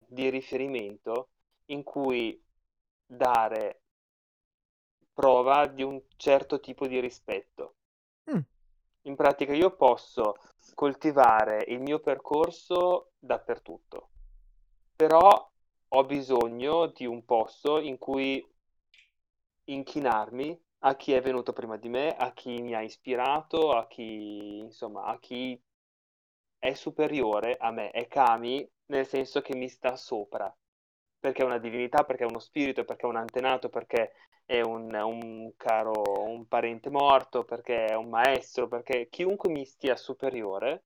di 0.07 0.29
riferimento 0.29 1.29
in 1.65 1.83
cui 1.83 2.39
dare 3.07 3.81
prova 5.13 5.65
di 5.67 5.83
un 5.83 6.01
certo 6.15 6.59
tipo 6.59 6.87
di 6.87 6.99
rispetto. 6.99 7.75
Mm, 8.29 8.43
In 9.07 9.15
pratica 9.15 9.53
io 9.53 9.75
posso 9.75 10.35
coltivare 10.75 11.63
il 11.69 11.79
mio 11.81 11.99
percorso 11.99 13.13
dappertutto, 13.17 14.11
però 14.95 15.51
ho 15.89 16.05
bisogno 16.05 16.87
di 16.87 17.05
un 17.07 17.25
posto 17.25 17.79
in 17.79 17.97
cui 17.97 18.45
inchinarmi 19.65 20.59
a 20.79 20.95
chi 20.95 21.13
è 21.13 21.21
venuto 21.21 21.53
prima 21.53 21.77
di 21.77 21.89
me, 21.89 22.15
a 22.15 22.31
chi 22.33 22.61
mi 22.61 22.73
ha 22.73 22.81
ispirato, 22.81 23.71
a 23.73 23.87
chi, 23.87 24.57
insomma, 24.59 25.05
a 25.05 25.19
chi 25.19 25.61
è 26.59 26.73
superiore 26.73 27.57
a 27.57 27.71
me, 27.71 27.89
è 27.91 28.07
Kami 28.07 28.69
nel 28.87 29.07
senso 29.07 29.41
che 29.41 29.55
mi 29.55 29.67
sta 29.69 29.95
sopra, 29.95 30.55
perché 31.19 31.41
è 31.41 31.45
una 31.45 31.57
divinità, 31.57 32.03
perché 32.03 32.23
è 32.23 32.27
uno 32.27 32.39
spirito, 32.39 32.85
perché 32.85 33.05
è 33.05 33.09
un 33.09 33.15
antenato, 33.15 33.69
perché 33.69 34.13
è 34.45 34.61
un, 34.61 34.93
un 34.93 35.51
caro, 35.57 36.03
un 36.23 36.47
parente 36.47 36.89
morto, 36.89 37.43
perché 37.43 37.85
è 37.85 37.95
un 37.95 38.09
maestro, 38.09 38.67
perché 38.67 39.09
chiunque 39.09 39.51
mi 39.51 39.65
stia 39.65 39.95
superiore, 39.95 40.85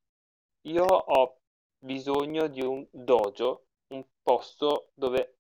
io 0.62 0.86
ho 0.86 1.38
bisogno 1.78 2.48
di 2.48 2.62
un 2.62 2.86
dojo, 2.90 3.66
un 3.90 4.04
posto 4.22 4.90
dove 4.94 5.38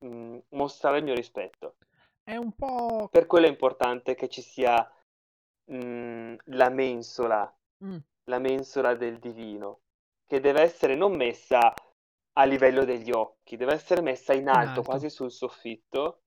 mh, 0.00 0.06
mm, 0.06 0.38
mostrare 0.50 0.98
il 0.98 1.04
mio 1.04 1.14
rispetto. 1.14 1.76
È 2.22 2.36
un 2.36 2.52
po'... 2.52 3.08
Per 3.10 3.26
quello 3.26 3.46
è 3.46 3.50
importante 3.50 4.14
che 4.14 4.28
ci 4.28 4.42
sia 4.42 4.90
mh, 5.64 5.76
mm, 5.76 6.34
la 6.44 6.68
mensola, 6.68 7.56
mm. 7.84 7.96
la 8.24 8.38
mensola 8.38 8.94
del 8.94 9.18
divino, 9.18 9.80
che 10.26 10.40
deve 10.40 10.62
essere 10.62 10.94
non 10.94 11.14
messa 11.14 11.72
a 12.38 12.44
livello 12.44 12.84
degli 12.84 13.10
occhi, 13.10 13.56
deve 13.56 13.72
essere 13.72 14.02
messa 14.02 14.32
in 14.34 14.48
alto, 14.48 14.60
in 14.60 14.68
alto. 14.68 14.82
quasi 14.82 15.10
sul 15.10 15.30
soffitto, 15.30 16.22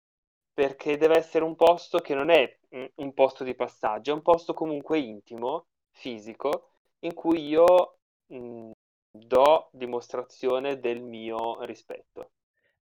perché 0.53 0.97
deve 0.97 1.17
essere 1.17 1.43
un 1.43 1.55
posto 1.55 1.99
che 1.99 2.15
non 2.15 2.29
è 2.29 2.59
un 2.95 3.13
posto 3.13 3.43
di 3.43 3.55
passaggio, 3.55 4.11
è 4.11 4.15
un 4.15 4.21
posto 4.21 4.53
comunque 4.53 4.99
intimo, 4.99 5.67
fisico, 5.91 6.71
in 6.99 7.13
cui 7.13 7.47
io 7.47 7.99
mh, 8.27 8.71
do 9.11 9.69
dimostrazione 9.71 10.79
del 10.79 11.01
mio 11.01 11.63
rispetto. 11.63 12.31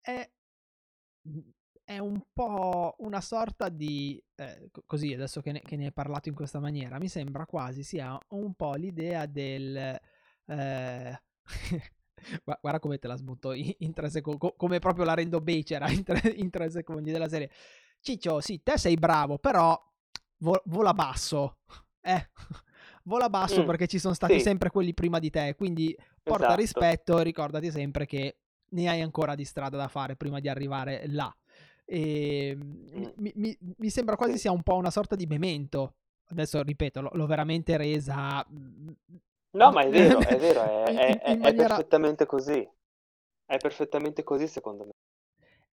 È, 0.00 0.28
è 1.84 1.98
un 1.98 2.22
po' 2.32 2.94
una 2.98 3.20
sorta 3.20 3.68
di, 3.68 4.22
eh, 4.36 4.70
così 4.86 5.12
adesso 5.12 5.42
che 5.42 5.52
ne, 5.52 5.60
che 5.60 5.76
ne 5.76 5.86
hai 5.86 5.92
parlato 5.92 6.28
in 6.28 6.34
questa 6.34 6.58
maniera, 6.58 6.98
mi 6.98 7.08
sembra 7.08 7.44
quasi 7.44 7.82
sia 7.82 8.18
un 8.28 8.54
po' 8.54 8.74
l'idea 8.74 9.26
del... 9.26 9.98
Eh, 10.46 11.22
guarda 12.44 12.78
come 12.78 12.98
te 12.98 13.08
la 13.08 13.16
sbutto 13.16 13.52
in, 13.52 13.72
in 13.78 13.92
tre 13.92 14.10
secondi, 14.10 14.52
come 14.56 14.78
proprio 14.78 15.04
la 15.04 15.14
rendo 15.14 15.40
becera 15.40 15.90
in 15.90 16.02
tre, 16.02 16.28
in 16.30 16.50
tre 16.50 16.70
secondi 16.70 17.10
della 17.10 17.28
serie. 17.28 17.50
Ciccio, 18.00 18.40
sì, 18.40 18.62
te 18.62 18.78
sei 18.78 18.94
bravo, 18.94 19.38
però 19.38 19.78
vo- 20.38 20.62
vola 20.66 20.94
basso. 20.94 21.58
Eh, 22.00 22.30
vola 23.04 23.28
basso 23.28 23.62
mm, 23.62 23.66
perché 23.66 23.86
ci 23.86 23.98
sono 23.98 24.14
stati 24.14 24.34
sì. 24.34 24.40
sempre 24.40 24.70
quelli 24.70 24.94
prima 24.94 25.18
di 25.18 25.30
te, 25.30 25.54
quindi 25.56 25.96
porta 26.22 26.46
esatto. 26.46 26.60
rispetto 26.60 27.18
e 27.18 27.22
ricordati 27.22 27.70
sempre 27.70 28.06
che 28.06 28.38
ne 28.70 28.88
hai 28.88 29.00
ancora 29.00 29.34
di 29.34 29.44
strada 29.44 29.76
da 29.76 29.88
fare 29.88 30.16
prima 30.16 30.40
di 30.40 30.48
arrivare 30.48 31.04
là. 31.08 31.34
E 31.84 32.56
mm. 32.56 33.04
mi, 33.16 33.32
mi, 33.34 33.58
mi, 33.76 33.90
sembra 33.90 34.16
quasi 34.16 34.38
sia 34.38 34.52
un 34.52 34.62
po' 34.62 34.76
una 34.76 34.90
sorta 34.90 35.16
di 35.16 35.26
memento. 35.26 35.96
Adesso 36.30 36.62
ripeto, 36.62 37.00
l'ho, 37.00 37.10
l'ho 37.12 37.26
veramente 37.26 37.76
resa 37.76 38.46
mm, 38.48 38.88
No, 39.52 39.70
ma 39.72 39.82
è 39.82 39.88
vero, 39.90 40.20
è 40.20 40.36
vero, 40.36 40.84
è, 40.84 40.84
è, 40.84 41.20
è, 41.20 41.36
maniera... 41.36 41.48
è 41.48 41.68
perfettamente 41.68 42.26
così. 42.26 42.68
È 43.44 43.56
perfettamente 43.56 44.22
così, 44.22 44.46
secondo 44.46 44.84
me. 44.84 44.90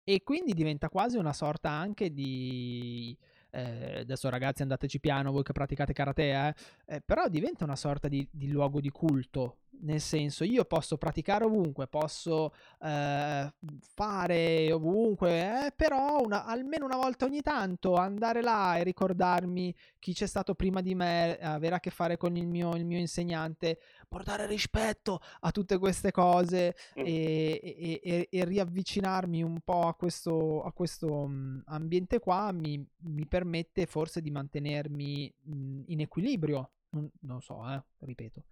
E 0.03 0.23
quindi 0.23 0.53
diventa 0.53 0.89
quasi 0.89 1.17
una 1.17 1.33
sorta 1.33 1.69
anche 1.69 2.13
di 2.13 3.15
eh, 3.51 3.99
adesso 3.99 4.29
ragazzi 4.29 4.61
andateci 4.61 4.99
piano 4.99 5.31
voi 5.31 5.43
che 5.43 5.51
praticate 5.51 5.93
karate, 5.93 6.23
eh, 6.23 6.53
eh, 6.85 7.01
però 7.01 7.27
diventa 7.27 7.63
una 7.63 7.75
sorta 7.75 8.07
di, 8.07 8.27
di, 8.31 8.49
luogo 8.49 8.79
di 8.79 8.89
culto, 8.89 9.57
nel 9.81 10.01
senso 10.01 10.43
io 10.43 10.65
posso 10.65 10.97
praticare 10.97 11.45
ovunque, 11.45 11.87
posso 11.87 12.53
eh, 12.81 13.53
fare 13.93 14.71
ovunque, 14.71 15.65
eh, 15.65 15.71
però 15.75 16.21
una, 16.21 16.45
almeno 16.45 16.85
una 16.85 16.95
volta 16.95 17.25
ogni 17.25 17.41
tanto 17.41 17.95
andare 17.95 18.41
là 18.41 18.77
e 18.77 18.83
ricordarmi 18.83 19.73
chi 19.99 20.13
c'è 20.13 20.25
stato 20.25 20.55
prima 20.55 20.81
di 20.81 20.95
me, 20.95 21.37
avere 21.37 21.75
a 21.75 21.79
che 21.79 21.89
fare 21.89 22.17
con 22.17 22.35
il 22.37 22.47
mio, 22.47 22.75
il 22.75 22.85
mio 22.85 22.97
insegnante, 22.97 23.79
portare 24.07 24.47
rispetto 24.47 25.19
a 25.41 25.51
tutte 25.51 25.77
queste 25.77 26.11
cose 26.11 26.75
mm. 26.99 27.03
e, 27.05 27.59
e, 27.63 27.99
e, 28.03 28.27
e, 28.31 28.45
riavvicinarmi 28.45 29.43
un 29.43 29.59
po' 29.63 29.87
a 29.87 29.93
questo, 29.95 30.63
a 30.63 30.71
questo 30.71 31.11
um, 31.11 31.61
ambiente 31.65 32.19
qua 32.19 32.51
mi, 32.51 32.83
mi, 32.99 33.25
permette 33.27 33.85
forse 33.85 34.21
di 34.21 34.31
mantenermi 34.31 35.33
mh, 35.41 35.81
in 35.87 35.99
equilibrio. 35.99 36.71
Non, 36.89 37.09
non 37.21 37.41
so, 37.41 37.67
eh, 37.69 37.83
ripeto. 37.99 38.43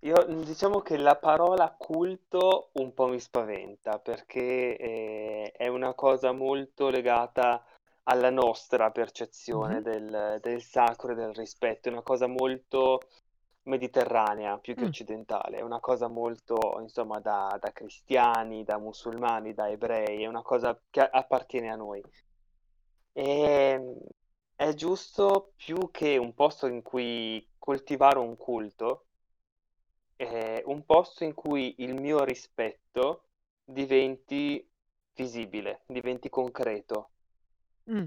Io 0.00 0.24
diciamo 0.44 0.80
che 0.80 0.96
la 0.96 1.16
parola 1.16 1.74
culto 1.76 2.70
un 2.74 2.94
po' 2.94 3.06
mi 3.06 3.20
spaventa 3.20 3.98
perché 3.98 4.76
eh, 4.78 5.52
è 5.54 5.68
una 5.68 5.92
cosa 5.92 6.32
molto 6.32 6.88
legata 6.88 7.62
alla 8.04 8.30
nostra 8.30 8.90
percezione 8.90 9.74
mm-hmm. 9.74 9.82
del, 9.82 10.38
del, 10.40 10.62
sacro 10.62 11.12
e 11.12 11.14
del 11.14 11.34
rispetto, 11.34 11.88
è 11.88 11.92
una 11.92 12.02
cosa 12.02 12.26
molto 12.26 13.00
mediterranea 13.64 14.56
più 14.58 14.74
che 14.74 14.84
mm. 14.84 14.86
occidentale, 14.86 15.58
è 15.58 15.62
una 15.62 15.80
cosa 15.80 16.08
molto, 16.08 16.78
insomma, 16.80 17.20
da, 17.20 17.56
da, 17.60 17.70
cristiani, 17.70 18.64
da 18.64 18.78
musulmani, 18.78 19.52
da 19.52 19.68
ebrei, 19.68 20.22
è 20.22 20.26
una 20.26 20.42
cosa 20.42 20.80
che 20.88 21.00
appartiene 21.00 21.70
a 21.70 21.76
noi. 21.76 22.02
E 23.12 23.40
ehm, 23.40 23.98
è 24.56 24.72
giusto 24.74 25.52
più 25.56 25.90
che 25.90 26.16
un 26.16 26.32
posto 26.34 26.66
in 26.66 26.82
cui 26.82 27.46
coltivare 27.58 28.18
un 28.18 28.36
culto, 28.36 29.04
è 30.26 30.62
un 30.66 30.84
posto 30.84 31.24
in 31.24 31.34
cui 31.34 31.76
il 31.78 31.94
mio 31.94 32.24
rispetto 32.24 33.24
diventi 33.64 34.66
visibile, 35.14 35.82
diventi 35.86 36.28
concreto. 36.28 37.10
Mm 37.90 38.04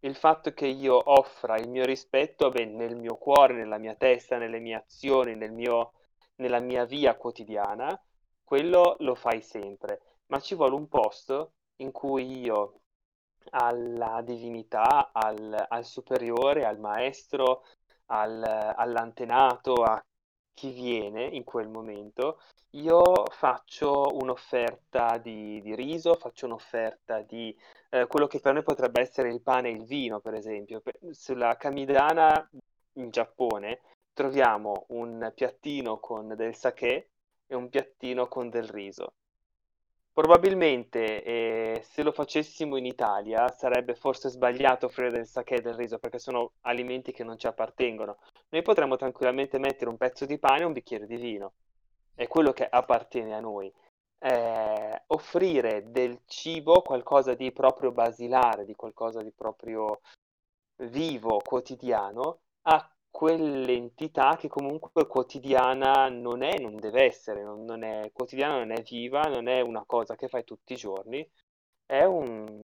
il 0.00 0.14
fatto 0.14 0.52
che 0.52 0.66
io 0.66 0.98
offra 1.12 1.58
il 1.58 1.68
mio 1.68 1.84
rispetto 1.84 2.48
beh, 2.50 2.64
nel 2.66 2.96
mio 2.96 3.16
cuore, 3.16 3.54
nella 3.54 3.78
mia 3.78 3.94
testa, 3.94 4.38
nelle 4.38 4.58
mie 4.58 4.76
azioni, 4.76 5.34
nel 5.34 5.52
mio, 5.52 5.92
nella 6.36 6.60
mia 6.60 6.84
via 6.84 7.16
quotidiana, 7.16 8.00
quello 8.44 8.96
lo 9.00 9.14
fai 9.14 9.42
sempre, 9.42 10.00
ma 10.26 10.40
ci 10.40 10.54
vuole 10.54 10.74
un 10.74 10.88
posto 10.88 11.52
in 11.76 11.92
cui 11.92 12.40
io 12.40 12.80
alla 13.50 14.22
divinità, 14.22 15.10
al, 15.12 15.66
al 15.68 15.84
superiore, 15.84 16.64
al 16.64 16.78
maestro, 16.78 17.64
al, 18.06 18.42
all'antenato, 18.42 19.74
a 19.82 20.02
chi 20.60 20.72
viene 20.72 21.24
in 21.24 21.42
quel 21.42 21.68
momento, 21.68 22.38
io 22.72 23.24
faccio 23.30 24.08
un'offerta 24.12 25.16
di, 25.16 25.58
di 25.62 25.74
riso, 25.74 26.16
faccio 26.16 26.44
un'offerta 26.44 27.22
di 27.22 27.56
eh, 27.88 28.06
quello 28.06 28.26
che 28.26 28.40
per 28.40 28.52
noi 28.52 28.62
potrebbe 28.62 29.00
essere 29.00 29.30
il 29.30 29.40
pane 29.40 29.70
e 29.70 29.72
il 29.72 29.84
vino, 29.86 30.20
per 30.20 30.34
esempio. 30.34 30.82
Per, 30.82 30.98
sulla 31.12 31.56
Kamidana 31.56 32.46
in 32.94 33.08
Giappone 33.08 33.80
troviamo 34.12 34.84
un 34.88 35.32
piattino 35.34 35.98
con 35.98 36.34
del 36.36 36.54
sake 36.54 37.08
e 37.46 37.54
un 37.54 37.70
piattino 37.70 38.28
con 38.28 38.50
del 38.50 38.68
riso. 38.68 39.14
Probabilmente 40.12 41.22
eh, 41.22 41.82
se 41.84 42.02
lo 42.02 42.12
facessimo 42.12 42.76
in 42.76 42.84
Italia 42.84 43.48
sarebbe 43.48 43.94
forse 43.94 44.28
sbagliato 44.28 44.86
offrire 44.86 45.10
del 45.10 45.26
sake 45.26 45.56
e 45.56 45.60
del 45.60 45.74
riso 45.74 45.98
perché 45.98 46.18
sono 46.18 46.52
alimenti 46.62 47.12
che 47.12 47.24
non 47.24 47.38
ci 47.38 47.46
appartengono. 47.46 48.18
Noi 48.48 48.62
potremmo 48.62 48.96
tranquillamente 48.96 49.58
mettere 49.58 49.88
un 49.88 49.96
pezzo 49.96 50.26
di 50.26 50.38
pane 50.38 50.62
e 50.62 50.64
un 50.64 50.72
bicchiere 50.72 51.06
di 51.06 51.16
vino. 51.16 51.52
È 52.14 52.26
quello 52.26 52.52
che 52.52 52.68
appartiene 52.68 53.34
a 53.34 53.40
noi 53.40 53.72
eh, 54.18 55.02
offrire 55.06 55.90
del 55.90 56.20
cibo 56.26 56.82
qualcosa 56.82 57.34
di 57.34 57.52
proprio 57.52 57.92
basilare, 57.92 58.64
di 58.64 58.74
qualcosa 58.74 59.22
di 59.22 59.32
proprio 59.32 60.00
vivo, 60.88 61.38
quotidiano, 61.38 62.40
a 62.62 62.90
quell'entità 63.10 64.36
che 64.36 64.48
comunque 64.48 65.06
quotidiana 65.06 66.08
non 66.08 66.42
è, 66.42 66.58
non 66.58 66.76
deve 66.76 67.04
essere, 67.04 67.42
non, 67.42 67.64
non 67.64 67.82
è 67.82 68.10
quotidiana, 68.12 68.58
non 68.58 68.70
è 68.72 68.82
viva, 68.82 69.22
non 69.22 69.48
è 69.48 69.60
una 69.60 69.84
cosa 69.84 70.16
che 70.16 70.28
fai 70.28 70.44
tutti 70.44 70.72
i 70.74 70.76
giorni, 70.76 71.28
è 71.86 72.04
un, 72.04 72.60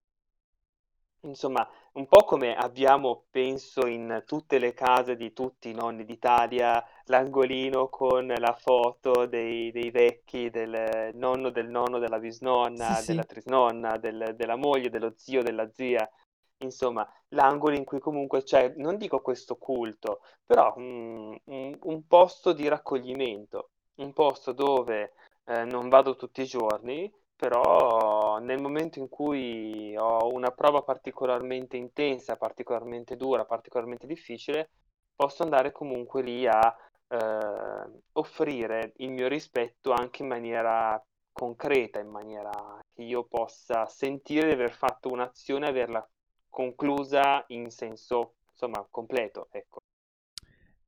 insomma, 1.21 1.67
un 1.93 2.07
po' 2.07 2.23
come 2.23 2.55
abbiamo, 2.55 3.25
penso, 3.29 3.87
in 3.87 4.23
tutte 4.25 4.59
le 4.59 4.73
case 4.73 5.15
di 5.15 5.33
tutti 5.33 5.69
i 5.69 5.73
nonni 5.73 6.05
d'Italia, 6.05 6.83
l'angolino 7.05 7.89
con 7.89 8.27
la 8.27 8.53
foto 8.53 9.25
dei, 9.25 9.71
dei 9.71 9.91
vecchi, 9.91 10.49
del 10.49 11.11
nonno, 11.15 11.49
del 11.49 11.69
nonno, 11.69 11.99
della 11.99 12.19
bisnonna, 12.19 12.95
sì, 12.95 13.07
della 13.07 13.23
sì. 13.23 13.27
trisnonna, 13.27 13.97
del, 13.97 14.33
della 14.35 14.55
moglie, 14.55 14.89
dello 14.89 15.13
zio, 15.15 15.43
della 15.43 15.69
zia. 15.71 16.09
Insomma, 16.59 17.07
l'angolo 17.29 17.75
in 17.75 17.83
cui 17.83 17.99
comunque 17.99 18.41
c'è, 18.43 18.73
non 18.77 18.97
dico 18.97 19.21
questo 19.21 19.57
culto, 19.57 20.21
però 20.43 20.73
un, 20.77 21.37
un, 21.45 21.77
un 21.81 22.07
posto 22.07 22.51
di 22.53 22.67
raccoglimento, 22.67 23.69
un 23.95 24.11
posto 24.13 24.53
dove 24.53 25.13
eh, 25.45 25.65
non 25.65 25.87
vado 25.89 26.15
tutti 26.15 26.41
i 26.41 26.45
giorni, 26.45 27.11
però 27.35 28.39
nel 28.39 28.59
momento 28.59 28.97
in 28.97 29.07
cui 29.07 29.95
ho 29.95 30.33
una 30.33 30.49
prova 30.49 30.81
particolarmente 30.81 31.77
intensa, 31.77 32.35
particolarmente 32.37 33.15
dura, 33.15 33.45
particolarmente 33.45 34.07
difficile, 34.07 34.71
posso 35.15 35.43
andare 35.43 35.71
comunque 35.71 36.23
lì 36.23 36.47
a 36.47 36.75
eh, 37.09 38.01
offrire 38.13 38.93
il 38.97 39.11
mio 39.11 39.27
rispetto 39.27 39.91
anche 39.91 40.23
in 40.23 40.29
maniera 40.29 40.99
concreta, 41.31 41.99
in 41.99 42.09
maniera 42.09 42.49
che 42.93 43.03
io 43.03 43.25
possa 43.25 43.85
sentire 43.85 44.47
di 44.47 44.53
aver 44.53 44.71
fatto 44.71 45.09
un'azione 45.09 45.67
e 45.67 45.69
averla 45.69 46.09
conclusa 46.49 47.43
in 47.47 47.69
senso 47.69 48.35
insomma 48.51 48.85
completo. 48.89 49.47
Ecco. 49.51 49.81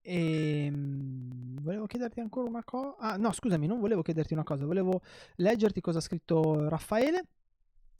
E 0.01 0.65
ehm, 0.65 1.61
volevo 1.61 1.85
chiederti 1.85 2.19
ancora 2.19 2.47
una 2.47 2.63
cosa. 2.63 2.95
Ah, 2.97 3.17
no, 3.17 3.31
scusami, 3.31 3.67
non 3.67 3.79
volevo 3.79 4.01
chiederti 4.01 4.33
una 4.33 4.43
cosa, 4.43 4.65
volevo 4.65 5.01
leggerti 5.35 5.81
cosa 5.81 5.99
ha 5.99 6.01
scritto 6.01 6.67
Raffaele. 6.67 7.23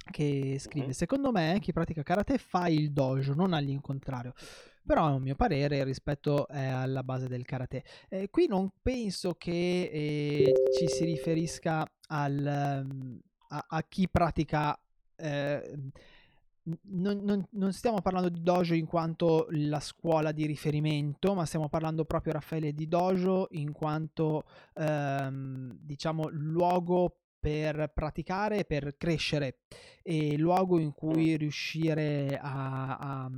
Che 0.10 0.58
scrive: 0.60 0.86
mm-hmm. 0.88 0.96
Secondo 0.96 1.32
me, 1.32 1.60
chi 1.62 1.74
pratica 1.74 2.04
karate 2.04 2.38
fa 2.38 2.68
il 2.68 2.92
dojo, 2.92 3.34
non 3.34 3.54
all'incontrario. 3.54 4.34
Però, 4.84 5.06
a 5.06 5.14
un 5.14 5.22
mio 5.22 5.36
parere, 5.36 5.84
rispetto 5.84 6.48
è 6.48 6.66
alla 6.66 7.04
base 7.04 7.28
del 7.28 7.46
karate. 7.46 7.84
Eh, 8.08 8.30
qui 8.32 8.48
non 8.48 8.72
penso 8.82 9.36
che 9.36 9.90
eh, 9.92 10.54
ci 10.76 10.88
si 10.88 11.04
riferisca 11.04 11.86
al, 12.08 12.88
a, 13.50 13.66
a 13.68 13.84
chi 13.84 14.10
pratica 14.10 14.80
eh, 15.16 15.80
non, 16.84 17.20
non, 17.24 17.46
non, 17.52 17.74
stiamo 17.74 18.02
parlando 18.02 18.30
di 18.30 18.42
dojo 18.42 18.74
in 18.74 18.86
quanto 18.86 19.48
la 19.52 19.80
scuola 19.80 20.32
di 20.32 20.46
riferimento, 20.46 21.34
ma 21.34 21.46
stiamo 21.46 21.70
parlando 21.70 22.06
proprio, 22.06 22.34
Raffaele, 22.34 22.74
di 22.74 22.88
dojo 22.88 23.48
in 23.52 23.72
quanto, 23.72 24.44
ehm, 24.76 25.78
diciamo, 25.80 26.28
luogo 26.32 27.16
per 27.40 27.92
praticare, 27.94 28.66
per 28.66 28.96
crescere 28.98 29.60
e 30.04 30.38
luogo 30.38 30.78
in 30.80 30.94
cui 30.94 31.38
riuscire 31.38 32.38
a, 32.42 32.98
a 32.98 33.32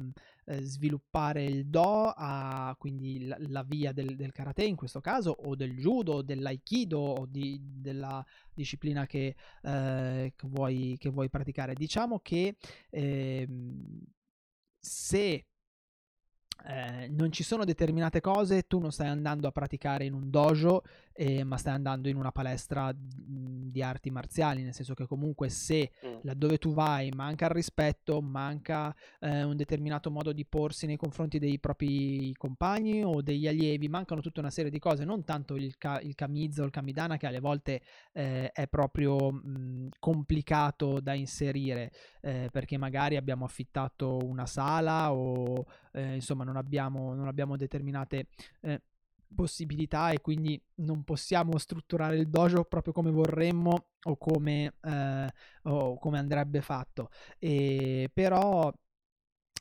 eh, 0.51 0.61
sviluppare 0.63 1.45
il 1.45 1.67
do, 1.67 2.13
a, 2.15 2.75
quindi 2.77 3.25
la, 3.25 3.37
la 3.39 3.63
via 3.63 3.93
del, 3.93 4.15
del, 4.17 4.33
karate 4.33 4.65
in 4.65 4.75
questo 4.75 4.99
caso, 4.99 5.31
o 5.31 5.55
del 5.55 5.77
judo, 5.77 6.21
dell'aikido, 6.21 6.99
o 6.99 7.25
di, 7.25 7.57
della 7.61 8.23
disciplina 8.53 9.05
che, 9.05 9.35
eh, 9.63 10.33
che, 10.35 10.47
vuoi, 10.47 10.97
che, 10.99 11.09
vuoi, 11.09 11.29
praticare. 11.29 11.73
Diciamo 11.73 12.19
che 12.19 12.55
eh, 12.89 13.47
se 14.79 15.45
eh, 16.65 17.07
non 17.09 17.31
ci 17.31 17.43
sono 17.43 17.65
determinate 17.65 18.21
cose, 18.21 18.67
tu 18.67 18.79
non 18.79 18.91
stai 18.91 19.07
andando 19.07 19.47
a 19.47 19.51
praticare 19.51 20.05
in 20.05 20.13
un 20.13 20.29
dojo, 20.29 20.83
eh, 21.13 21.43
ma 21.43 21.57
stai 21.57 21.73
andando 21.73 22.07
in 22.09 22.15
una 22.15 22.31
palestra 22.31 22.93
di 22.95 23.81
arti 23.81 24.09
marziali, 24.09 24.63
nel 24.63 24.73
senso 24.73 24.93
che 24.93 25.05
comunque 25.05 25.49
se 25.49 25.91
mm. 26.05 26.19
laddove 26.23 26.57
tu 26.57 26.73
vai 26.73 27.11
manca 27.11 27.45
il 27.45 27.51
rispetto, 27.51 28.21
manca 28.21 28.93
eh, 29.19 29.43
un 29.43 29.55
determinato 29.55 30.11
modo 30.11 30.31
di 30.31 30.45
porsi 30.45 30.85
nei 30.85 30.97
confronti 30.97 31.39
dei 31.39 31.59
propri 31.59 32.33
compagni 32.37 33.03
o 33.03 33.21
degli 33.21 33.47
allievi, 33.47 33.87
mancano 33.87 34.21
tutta 34.21 34.39
una 34.39 34.49
serie 34.49 34.71
di 34.71 34.79
cose, 34.79 35.05
non 35.05 35.23
tanto 35.23 35.55
il, 35.55 35.77
ka- 35.77 36.01
il 36.01 36.15
kamiz 36.15 36.57
o 36.59 36.63
il 36.63 36.71
kamidana 36.71 37.17
che 37.17 37.27
alle 37.27 37.39
volte 37.39 37.81
eh, 38.13 38.51
è 38.51 38.67
proprio 38.67 39.31
mh, 39.31 39.89
complicato 39.99 40.99
da 40.99 41.13
inserire, 41.13 41.91
eh, 42.21 42.49
perché 42.51 42.77
magari 42.77 43.15
abbiamo 43.15 43.45
affittato 43.45 44.17
una 44.23 44.45
sala 44.45 45.13
o 45.13 45.65
eh, 45.91 46.15
insomma 46.15 46.43
non 46.43 46.55
abbiamo, 46.55 47.13
non 47.13 47.27
abbiamo 47.27 47.57
determinate 47.57 48.27
eh, 48.61 48.81
possibilità 49.33 50.11
e 50.11 50.21
quindi 50.21 50.61
non 50.75 51.03
possiamo 51.03 51.57
strutturare 51.57 52.17
il 52.17 52.29
dojo 52.29 52.65
proprio 52.65 52.93
come 52.93 53.11
vorremmo 53.11 53.87
o 54.03 54.17
come, 54.17 54.73
eh, 54.81 55.27
o 55.63 55.97
come 55.97 56.19
andrebbe 56.19 56.61
fatto. 56.61 57.09
E, 57.39 58.09
però 58.13 58.71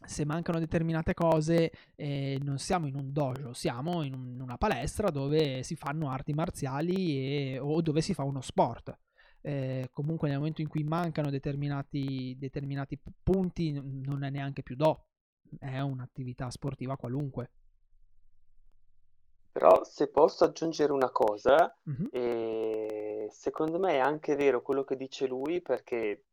se 0.07 0.25
mancano 0.25 0.59
determinate 0.59 1.15
cose 1.15 1.71
eh, 1.95 2.39
non 2.43 2.59
siamo 2.59 2.87
in 2.87 2.97
un 2.97 3.13
dojo, 3.13 3.53
siamo 3.53 4.03
in, 4.03 4.15
un, 4.15 4.29
in, 4.29 4.41
una 4.41 4.57
palestra 4.57 5.11
dove 5.11 5.63
si 5.63 5.77
fanno 5.77 6.09
arti 6.09 6.33
marziali 6.33 7.55
e, 7.55 7.59
o 7.59 7.81
dove 7.83 8.01
si 8.01 8.15
fa 8.15 8.25
uno 8.25 8.41
sport. 8.41 8.99
Eh, 9.43 9.89
comunque 9.93 10.29
nel 10.29 10.37
momento 10.39 10.61
in 10.61 10.69
cui 10.69 10.85
mancano 10.85 11.31
determinati, 11.31 12.37
determinati 12.39 12.99
punti 13.23 13.73
non 13.73 14.23
è 14.23 14.31
neanche 14.31 14.63
più 14.63 14.77
do, 14.77 15.10
è 15.59 15.81
un'attività 15.81 16.51
sportiva 16.51 16.97
qualunque. 16.97 17.51
Però 19.53 19.83
se 19.85 20.09
posso 20.09 20.45
aggiungere 20.45 20.93
una 20.93 21.11
cosa, 21.11 21.77
mm-hmm. 21.89 22.07
eh, 22.13 23.29
secondo 23.31 23.79
me 23.79 23.95
è 23.95 23.99
anche 23.99 24.37
vero 24.37 24.63
quello 24.63 24.85
che 24.85 24.97
dice 24.97 25.27
lui 25.27 25.61
perché 25.61 26.25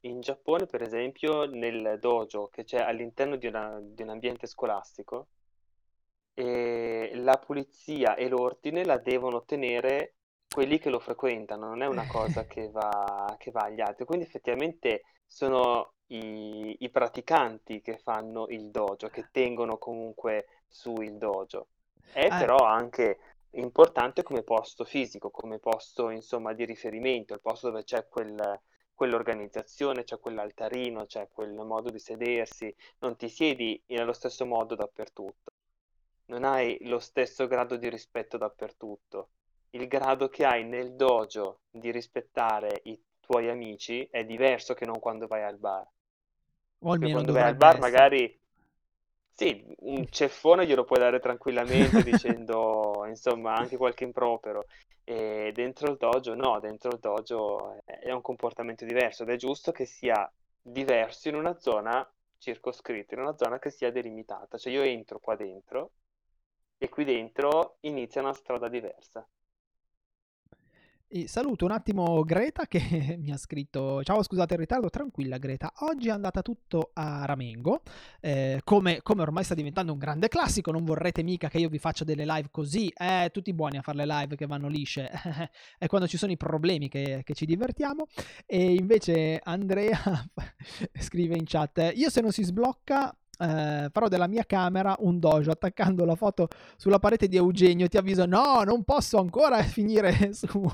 in 0.00 0.20
Giappone, 0.20 0.66
per 0.66 0.82
esempio, 0.82 1.44
nel 1.44 1.98
dojo 2.00 2.48
che 2.48 2.64
c'è 2.64 2.78
all'interno 2.78 3.36
di, 3.36 3.46
una, 3.46 3.78
di 3.80 4.02
un 4.02 4.08
ambiente 4.08 4.46
scolastico, 4.46 5.28
eh, 6.34 7.12
la 7.14 7.38
pulizia 7.38 8.14
e 8.16 8.28
l'ordine 8.28 8.84
la 8.84 8.98
devono 8.98 9.44
tenere 9.44 10.14
quelli 10.54 10.78
che 10.78 10.88
lo 10.88 11.00
frequentano, 11.00 11.66
non 11.66 11.82
è 11.82 11.86
una 11.86 12.06
cosa 12.06 12.44
che 12.46 12.70
va, 12.70 13.34
che 13.40 13.50
va 13.50 13.62
agli 13.62 13.80
altri. 13.80 14.04
Quindi 14.04 14.24
effettivamente 14.24 15.02
sono 15.26 15.94
i, 16.06 16.76
i 16.78 16.90
praticanti 16.90 17.80
che 17.80 17.98
fanno 17.98 18.46
il 18.50 18.70
dojo, 18.70 19.08
che 19.08 19.30
tengono 19.32 19.78
comunque 19.78 20.46
su 20.68 20.94
il 21.00 21.16
dojo. 21.16 21.66
È 22.12 22.28
ah. 22.28 22.38
però 22.38 22.58
anche 22.58 23.18
importante 23.50 24.22
come 24.22 24.44
posto 24.44 24.84
fisico, 24.84 25.30
come 25.30 25.58
posto 25.58 26.10
insomma 26.10 26.52
di 26.52 26.64
riferimento, 26.64 27.34
il 27.34 27.40
posto 27.40 27.70
dove 27.70 27.82
c'è 27.82 28.06
quel, 28.06 28.60
quell'organizzazione, 28.94 30.04
c'è 30.04 30.20
quell'altarino, 30.20 31.04
c'è 31.06 31.28
quel 31.32 31.52
modo 31.52 31.90
di 31.90 31.98
sedersi, 31.98 32.72
non 33.00 33.16
ti 33.16 33.28
siedi 33.28 33.82
nello 33.88 34.12
stesso 34.12 34.46
modo 34.46 34.76
dappertutto, 34.76 35.50
non 36.26 36.44
hai 36.44 36.78
lo 36.82 37.00
stesso 37.00 37.48
grado 37.48 37.74
di 37.74 37.88
rispetto 37.88 38.36
dappertutto. 38.36 39.30
Il 39.74 39.88
grado 39.88 40.28
che 40.28 40.44
hai 40.44 40.64
nel 40.64 40.94
dojo 40.94 41.60
di 41.70 41.90
rispettare 41.90 42.80
i 42.84 43.00
tuoi 43.20 43.48
amici 43.48 44.06
è 44.10 44.24
diverso 44.24 44.74
che 44.74 44.86
non 44.86 45.00
quando 45.00 45.26
vai 45.26 45.42
al 45.42 45.58
bar. 45.58 45.86
O 46.80 46.92
almeno 46.92 47.12
quando 47.12 47.32
vai 47.32 47.42
al 47.42 47.56
bar 47.56 47.76
essere. 47.76 47.90
magari 47.90 48.40
sì, 49.36 49.64
un 49.80 50.06
ceffone 50.08 50.64
glielo 50.64 50.84
puoi 50.84 51.00
dare 51.00 51.18
tranquillamente 51.18 52.02
dicendo, 52.04 53.04
insomma, 53.08 53.54
anche 53.54 53.76
qualche 53.76 54.04
impropero. 54.04 54.66
E 55.02 55.50
dentro 55.52 55.90
il 55.90 55.96
dojo 55.96 56.34
no, 56.34 56.60
dentro 56.60 56.90
il 56.92 57.00
dojo 57.00 57.82
è 57.84 58.12
un 58.12 58.20
comportamento 58.20 58.84
diverso 58.84 59.24
ed 59.24 59.30
è 59.30 59.36
giusto 59.36 59.72
che 59.72 59.86
sia 59.86 60.30
diverso 60.62 61.28
in 61.28 61.34
una 61.34 61.58
zona 61.58 62.08
circoscritta, 62.38 63.14
in 63.14 63.22
una 63.22 63.36
zona 63.36 63.58
che 63.58 63.70
sia 63.70 63.90
delimitata. 63.90 64.56
Cioè 64.56 64.72
io 64.72 64.82
entro 64.82 65.18
qua 65.18 65.34
dentro 65.34 65.90
e 66.78 66.88
qui 66.88 67.04
dentro 67.04 67.78
inizia 67.80 68.20
una 68.20 68.32
strada 68.34 68.68
diversa. 68.68 69.26
E 71.16 71.28
saluto 71.28 71.64
un 71.64 71.70
attimo 71.70 72.24
Greta 72.24 72.66
che 72.66 72.80
mi 73.22 73.30
ha 73.30 73.36
scritto: 73.36 74.02
Ciao, 74.02 74.20
scusate 74.20 74.54
il 74.54 74.58
ritardo, 74.58 74.90
tranquilla 74.90 75.38
Greta. 75.38 75.72
Oggi 75.82 76.08
è 76.08 76.10
andata 76.10 76.42
tutto 76.42 76.90
a 76.92 77.24
Ramengo. 77.24 77.82
Eh, 78.18 78.62
come, 78.64 79.00
come, 79.00 79.22
ormai 79.22 79.44
sta 79.44 79.54
diventando 79.54 79.92
un 79.92 79.98
grande 79.98 80.26
classico, 80.26 80.72
non 80.72 80.84
vorrete 80.84 81.22
mica 81.22 81.48
che 81.48 81.58
io 81.58 81.68
vi 81.68 81.78
faccia 81.78 82.02
delle 82.02 82.24
live 82.24 82.48
così. 82.50 82.88
Eh, 82.88 83.30
tutti 83.32 83.52
buoni 83.52 83.76
a 83.76 83.82
fare 83.82 83.98
le 83.98 84.06
live 84.06 84.34
che 84.34 84.46
vanno 84.46 84.66
lisce. 84.66 85.08
è 85.78 85.86
quando 85.86 86.08
ci 86.08 86.16
sono 86.16 86.32
i 86.32 86.36
problemi 86.36 86.88
che, 86.88 87.20
che 87.22 87.34
ci 87.34 87.46
divertiamo. 87.46 88.08
E 88.44 88.74
invece 88.74 89.38
Andrea 89.40 89.96
scrive 90.98 91.36
in 91.36 91.44
chat: 91.46 91.92
Io 91.94 92.10
se 92.10 92.22
non 92.22 92.32
si 92.32 92.42
sblocca 92.42 93.16
eh, 93.38 93.88
farò 93.88 94.08
della 94.08 94.26
mia 94.26 94.44
camera 94.44 94.96
un 94.98 95.20
dojo 95.20 95.52
attaccando 95.52 96.04
la 96.04 96.16
foto 96.16 96.48
sulla 96.76 96.98
parete 96.98 97.28
di 97.28 97.36
Eugenio. 97.36 97.86
Ti 97.86 97.98
avviso, 97.98 98.26
no, 98.26 98.64
non 98.64 98.82
posso 98.82 99.18
ancora 99.18 99.62
finire 99.62 100.32
su, 100.32 100.68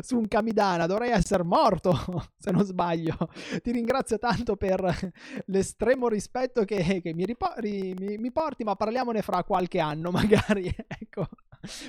su 0.00 0.18
un 0.18 0.28
Kamidana, 0.28 0.86
dovrei 0.86 1.10
essere 1.10 1.42
morto 1.42 1.94
se 2.38 2.50
non 2.50 2.64
sbaglio. 2.64 3.16
Ti 3.62 3.70
ringrazio 3.70 4.18
tanto 4.18 4.56
per 4.56 5.12
l'estremo 5.46 6.08
rispetto 6.08 6.64
che, 6.64 7.00
che 7.02 7.14
mi, 7.14 7.24
ripo- 7.24 7.52
ri- 7.56 7.94
mi, 7.98 8.18
mi, 8.18 8.32
porti, 8.32 8.64
ma 8.64 8.76
parliamone 8.76 9.22
fra 9.22 9.44
qualche 9.44 9.80
anno 9.80 10.10
magari. 10.12 10.74
ecco, 10.86 11.28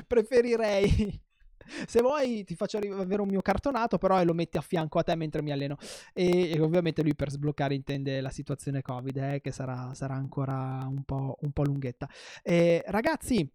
preferirei. 0.07 1.21
Se 1.85 2.01
vuoi 2.01 2.43
ti 2.43 2.55
faccio 2.55 2.79
avere 2.79 3.21
un 3.21 3.29
mio 3.29 3.41
cartonato, 3.41 3.97
però 3.97 4.19
e 4.19 4.25
lo 4.25 4.33
metti 4.33 4.57
a 4.57 4.61
fianco 4.61 4.99
a 4.99 5.03
te 5.03 5.15
mentre 5.15 5.41
mi 5.41 5.51
alleno. 5.51 5.77
E, 6.13 6.51
e 6.51 6.59
ovviamente 6.59 7.01
lui 7.01 7.15
per 7.15 7.29
sbloccare 7.29 7.75
intende 7.75 8.19
la 8.19 8.31
situazione 8.31 8.81
Covid, 8.81 9.17
eh, 9.17 9.41
che 9.41 9.51
sarà, 9.51 9.93
sarà 9.93 10.15
ancora 10.15 10.85
un 10.87 11.03
po', 11.03 11.37
un 11.41 11.51
po 11.51 11.63
lunghetta. 11.63 12.09
E, 12.43 12.83
ragazzi, 12.87 13.49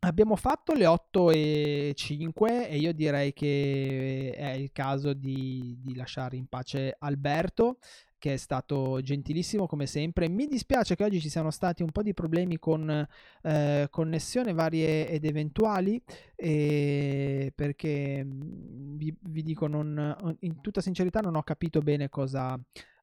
Abbiamo 0.00 0.34
fatto 0.36 0.72
le 0.72 0.86
8 0.86 1.30
e 1.30 1.92
5 1.94 2.68
e 2.68 2.76
io 2.76 2.92
direi 2.92 3.32
che 3.32 4.34
è 4.36 4.50
il 4.50 4.72
caso 4.72 5.12
di, 5.12 5.78
di, 5.80 5.94
lasciare 5.94 6.36
in 6.36 6.46
pace 6.46 6.96
Alberto 6.98 7.78
che 8.22 8.34
è 8.34 8.36
stato 8.36 9.00
gentilissimo 9.00 9.66
come 9.66 9.86
sempre. 9.86 10.28
Mi 10.28 10.46
dispiace 10.46 10.94
che 10.94 11.02
oggi 11.02 11.20
ci 11.20 11.28
siano 11.28 11.50
stati 11.50 11.82
un 11.82 11.90
po' 11.90 12.04
di 12.04 12.14
problemi 12.14 12.56
con 12.56 13.04
eh, 13.42 13.88
connessione 13.90 14.52
varie 14.52 15.08
ed 15.08 15.24
eventuali 15.24 16.00
eh, 16.36 17.52
perché 17.52 18.22
mm, 18.22 18.96
vi, 18.96 19.12
vi, 19.22 19.42
dico 19.42 19.66
non, 19.66 20.36
in 20.38 20.60
tutta 20.60 20.80
sincerità 20.80 21.18
non 21.18 21.34
ho 21.34 21.42
capito 21.42 21.80
bene 21.80 22.08
cosa, 22.10 22.56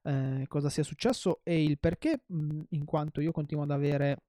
eh, 0.04 0.46
cosa 0.48 0.70
sia 0.70 0.84
successo 0.84 1.40
e 1.42 1.64
il 1.64 1.78
perché 1.78 2.22
mm, 2.32 2.60
in 2.70 2.86
quanto 2.86 3.20
io 3.20 3.30
continuo 3.30 3.64
ad 3.64 3.72
avere 3.72 4.22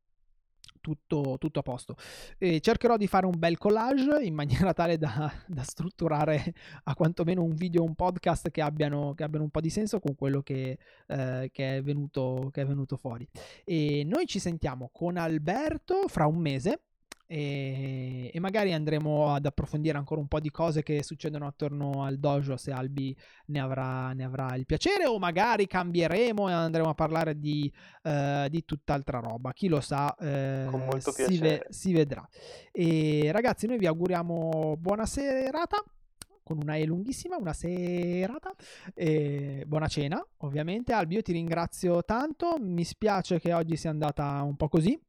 tutto, 0.82 1.38
tutto 1.40 1.60
a 1.60 1.62
posto. 1.62 1.96
E 2.38 2.60
cercherò 2.60 2.98
di 2.98 3.08
fare 3.08 3.26
un 3.26 3.38
bel 3.38 3.58
collage 3.58 4.24
in 4.24 4.34
maniera 4.34 4.74
tale 4.74 4.98
da, 4.98 5.32
da 5.48 5.64
strutturare 5.64 6.54
a 6.84 6.96
quantomeno 6.96 7.44
un 7.44 7.54
video, 7.56 7.84
un 7.84 7.96
podcast 7.96 8.50
che 8.50 8.62
abbiano, 8.62 9.14
che 9.14 9.24
abbiano 9.24 9.46
un 9.46 9.52
po' 9.52 9.62
di 9.62 9.70
senso 9.70 10.00
con 10.00 10.16
quello 10.16 10.42
che, 10.42 10.78
eh, 11.08 11.50
che, 11.52 11.78
è 11.78 11.82
venuto, 11.82 12.50
che 12.52 12.62
è 12.62 12.66
venuto 12.66 12.98
fuori. 12.98 13.28
E 13.64 14.04
noi 14.06 14.26
ci 14.26 14.40
sentiamo 14.40 14.90
con 14.92 15.16
Alberto 15.18 16.08
fra 16.08 16.26
un 16.26 16.38
mese 16.38 16.82
e, 17.34 18.30
e, 18.34 18.40
magari 18.42 18.74
andremo 18.74 19.34
ad 19.34 19.46
approfondire 19.46 19.98
ancora 19.98 20.20
un 20.20 20.28
po' 20.28 20.42
di 20.42 20.52
cose 20.52 20.84
che 20.84 21.02
succedono 21.02 21.48
attorno 21.48 22.04
al 22.04 22.18
dojo 22.18 22.58
se 22.58 22.74
Albi 22.74 23.16
ne 23.46 23.60
avrà, 23.62 24.12
ne 24.12 24.26
avrà 24.26 24.54
il 24.56 24.66
piacere 24.66 25.06
o 25.06 25.18
magari 25.18 25.66
cambieremo 25.66 26.50
e 26.50 26.52
andremo 26.52 26.90
a 26.90 26.94
parlare 26.94 27.40
di, 27.40 27.72
uh, 28.04 28.50
di 28.50 28.66
tutt'altra 28.66 29.20
roba. 29.20 29.54
Chi 29.54 29.70
lo 29.70 29.80
sa 29.80 30.14
uh, 30.20 31.00
si, 31.00 31.38
ve- 31.38 31.66
si, 31.70 31.94
vedrà. 31.94 32.28
E 32.70 33.30
ragazzi 33.32 33.66
noi 33.66 33.78
vi 33.78 33.86
auguriamo 33.86 34.76
buona 34.78 35.06
serata 35.06 35.82
con 36.44 36.60
una 36.62 36.76
E 36.76 36.84
lunghissima, 36.84 37.38
una 37.38 37.54
serata 37.54 38.54
e 38.94 39.64
buona 39.66 39.88
cena, 39.88 40.22
ovviamente. 40.40 40.92
Albi, 40.92 41.16
io 41.16 41.22
ti 41.22 41.32
ringrazio 41.32 42.04
tanto, 42.04 42.58
mi 42.60 42.84
spiace 42.84 43.40
che 43.40 43.54
oggi 43.54 43.78
sia 43.78 43.90
andata 43.90 44.42
un 44.42 44.58
po' 44.58 44.68
così, 44.68 45.00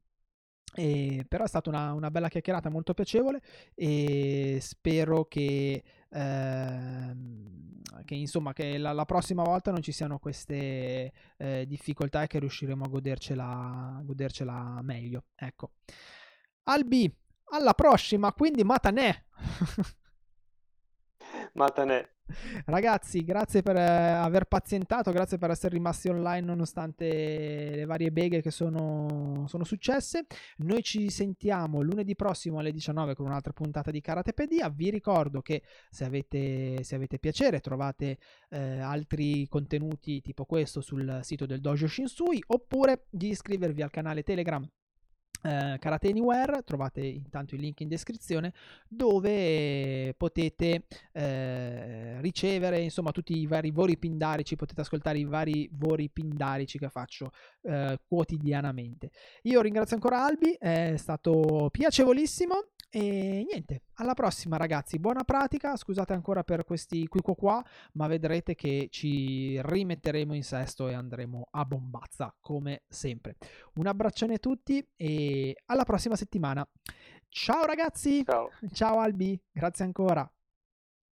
e, 0.75 1.25
però 1.27 1.43
è 1.43 1.47
stata 1.47 1.69
una, 1.69 1.93
una, 1.93 2.09
bella 2.09 2.29
chiacchierata 2.29 2.69
molto 2.69 2.93
piacevole 2.93 3.41
e 3.75 4.57
spero 4.59 5.25
che, 5.25 5.83
ehm, 6.09 7.81
che, 8.05 8.15
insomma, 8.15 8.53
che 8.53 8.77
la, 8.77 8.91
la, 8.91 9.05
prossima 9.05 9.43
volta 9.43 9.71
non 9.71 9.81
ci 9.81 9.91
siano 9.91 10.17
queste 10.17 11.11
eh, 11.37 11.65
difficoltà 11.67 12.23
e 12.23 12.27
che 12.27 12.39
riusciremo 12.39 12.83
a 12.83 12.87
godercela, 12.87 14.01
godercela 14.03 14.79
meglio. 14.81 15.25
Ecco. 15.35 15.73
Albi, 16.63 17.13
alla 17.51 17.73
prossima, 17.73 18.33
quindi 18.33 18.63
Matanè. 18.63 19.23
Matanè. 21.53 22.12
Ragazzi, 22.65 23.23
grazie 23.23 23.61
per 23.61 23.75
eh, 23.75 23.81
aver 23.81 24.45
pazientato, 24.45 25.11
grazie 25.11 25.37
per 25.37 25.51
essere 25.51 25.73
rimasti 25.73 26.07
online 26.07 26.45
nonostante 26.45 27.75
le 27.75 27.85
varie 27.85 28.11
beghe 28.11 28.41
che 28.41 28.51
sono, 28.51 29.45
sono, 29.47 29.63
successe. 29.63 30.25
Noi 30.57 30.81
ci 30.83 31.09
sentiamo 31.09 31.81
lunedì 31.81 32.15
prossimo 32.15 32.59
alle 32.59 32.71
19 32.71 33.15
con 33.15 33.25
un'altra 33.25 33.53
puntata 33.53 33.91
di 33.91 34.01
Karatepedia. 34.01 34.69
Vi 34.69 34.89
ricordo 34.89 35.41
che 35.41 35.63
se 35.89 36.05
avete, 36.05 36.83
se 36.83 36.95
avete 36.95 37.19
piacere 37.19 37.59
trovate 37.59 38.17
eh, 38.49 38.79
altri 38.79 39.47
contenuti 39.47 40.21
tipo 40.21 40.45
questo 40.45 40.81
sul 40.81 41.19
sito 41.23 41.45
del 41.45 41.59
Dojo 41.61 41.87
Shinsui 41.87 42.43
oppure 42.47 43.05
di 43.09 43.29
iscrivervi 43.29 43.81
al 43.81 43.91
canale 43.91 44.23
Telegram 44.23 44.67
Uh, 45.43 45.77
Karate 45.77 46.07
Anywhere, 46.07 46.63
trovate 46.63 47.01
intanto 47.01 47.55
il 47.55 47.61
link 47.61 47.81
in 47.81 47.89
descrizione 47.89 48.53
dove 48.87 50.13
potete 50.15 50.85
uh, 51.11 52.21
ricevere 52.21 52.79
insomma 52.79 53.11
tutti 53.11 53.37
i 53.37 53.45
vari 53.45 53.71
vori 53.71 53.97
pindarici, 53.97 54.55
potete 54.55 54.81
ascoltare 54.81 55.19
i 55.19 55.25
vari 55.25 55.69
vori 55.73 56.09
pindarici 56.09 56.79
che 56.79 56.87
faccio 56.87 57.31
uh, 57.61 57.95
quotidianamente. 58.07 59.11
Io 59.43 59.59
ringrazio 59.61 59.95
ancora 59.95 60.23
Albi, 60.23 60.55
è 60.57 60.95
stato 60.95 61.67
piacevolissimo 61.71 62.69
e 62.95 63.43
niente, 63.49 63.85
alla 63.95 64.13
prossima 64.13 64.55
ragazzi, 64.55 64.99
buona 64.99 65.23
pratica, 65.23 65.75
scusate 65.75 66.13
ancora 66.13 66.43
per 66.43 66.63
questi 66.63 67.07
qui 67.07 67.21
qua, 67.23 67.59
ma 67.93 68.05
vedrete 68.05 68.53
che 68.53 68.87
ci 68.91 69.59
rimetteremo 69.59 70.35
in 70.35 70.43
sesto 70.43 70.87
e 70.87 70.93
andremo 70.93 71.47
a 71.49 71.65
bombazza 71.65 72.35
come 72.39 72.83
sempre. 72.87 73.37
Un 73.77 73.87
abbraccione 73.87 74.35
a 74.35 74.37
tutti 74.37 74.87
e 74.95 75.55
alla 75.65 75.85
prossima 75.85 76.15
settimana. 76.15 76.63
Ciao 77.29 77.65
ragazzi! 77.65 78.23
Ciao, 78.23 78.51
Ciao 78.71 78.99
Albi, 78.99 79.41
grazie 79.51 79.85
ancora. 79.85 80.31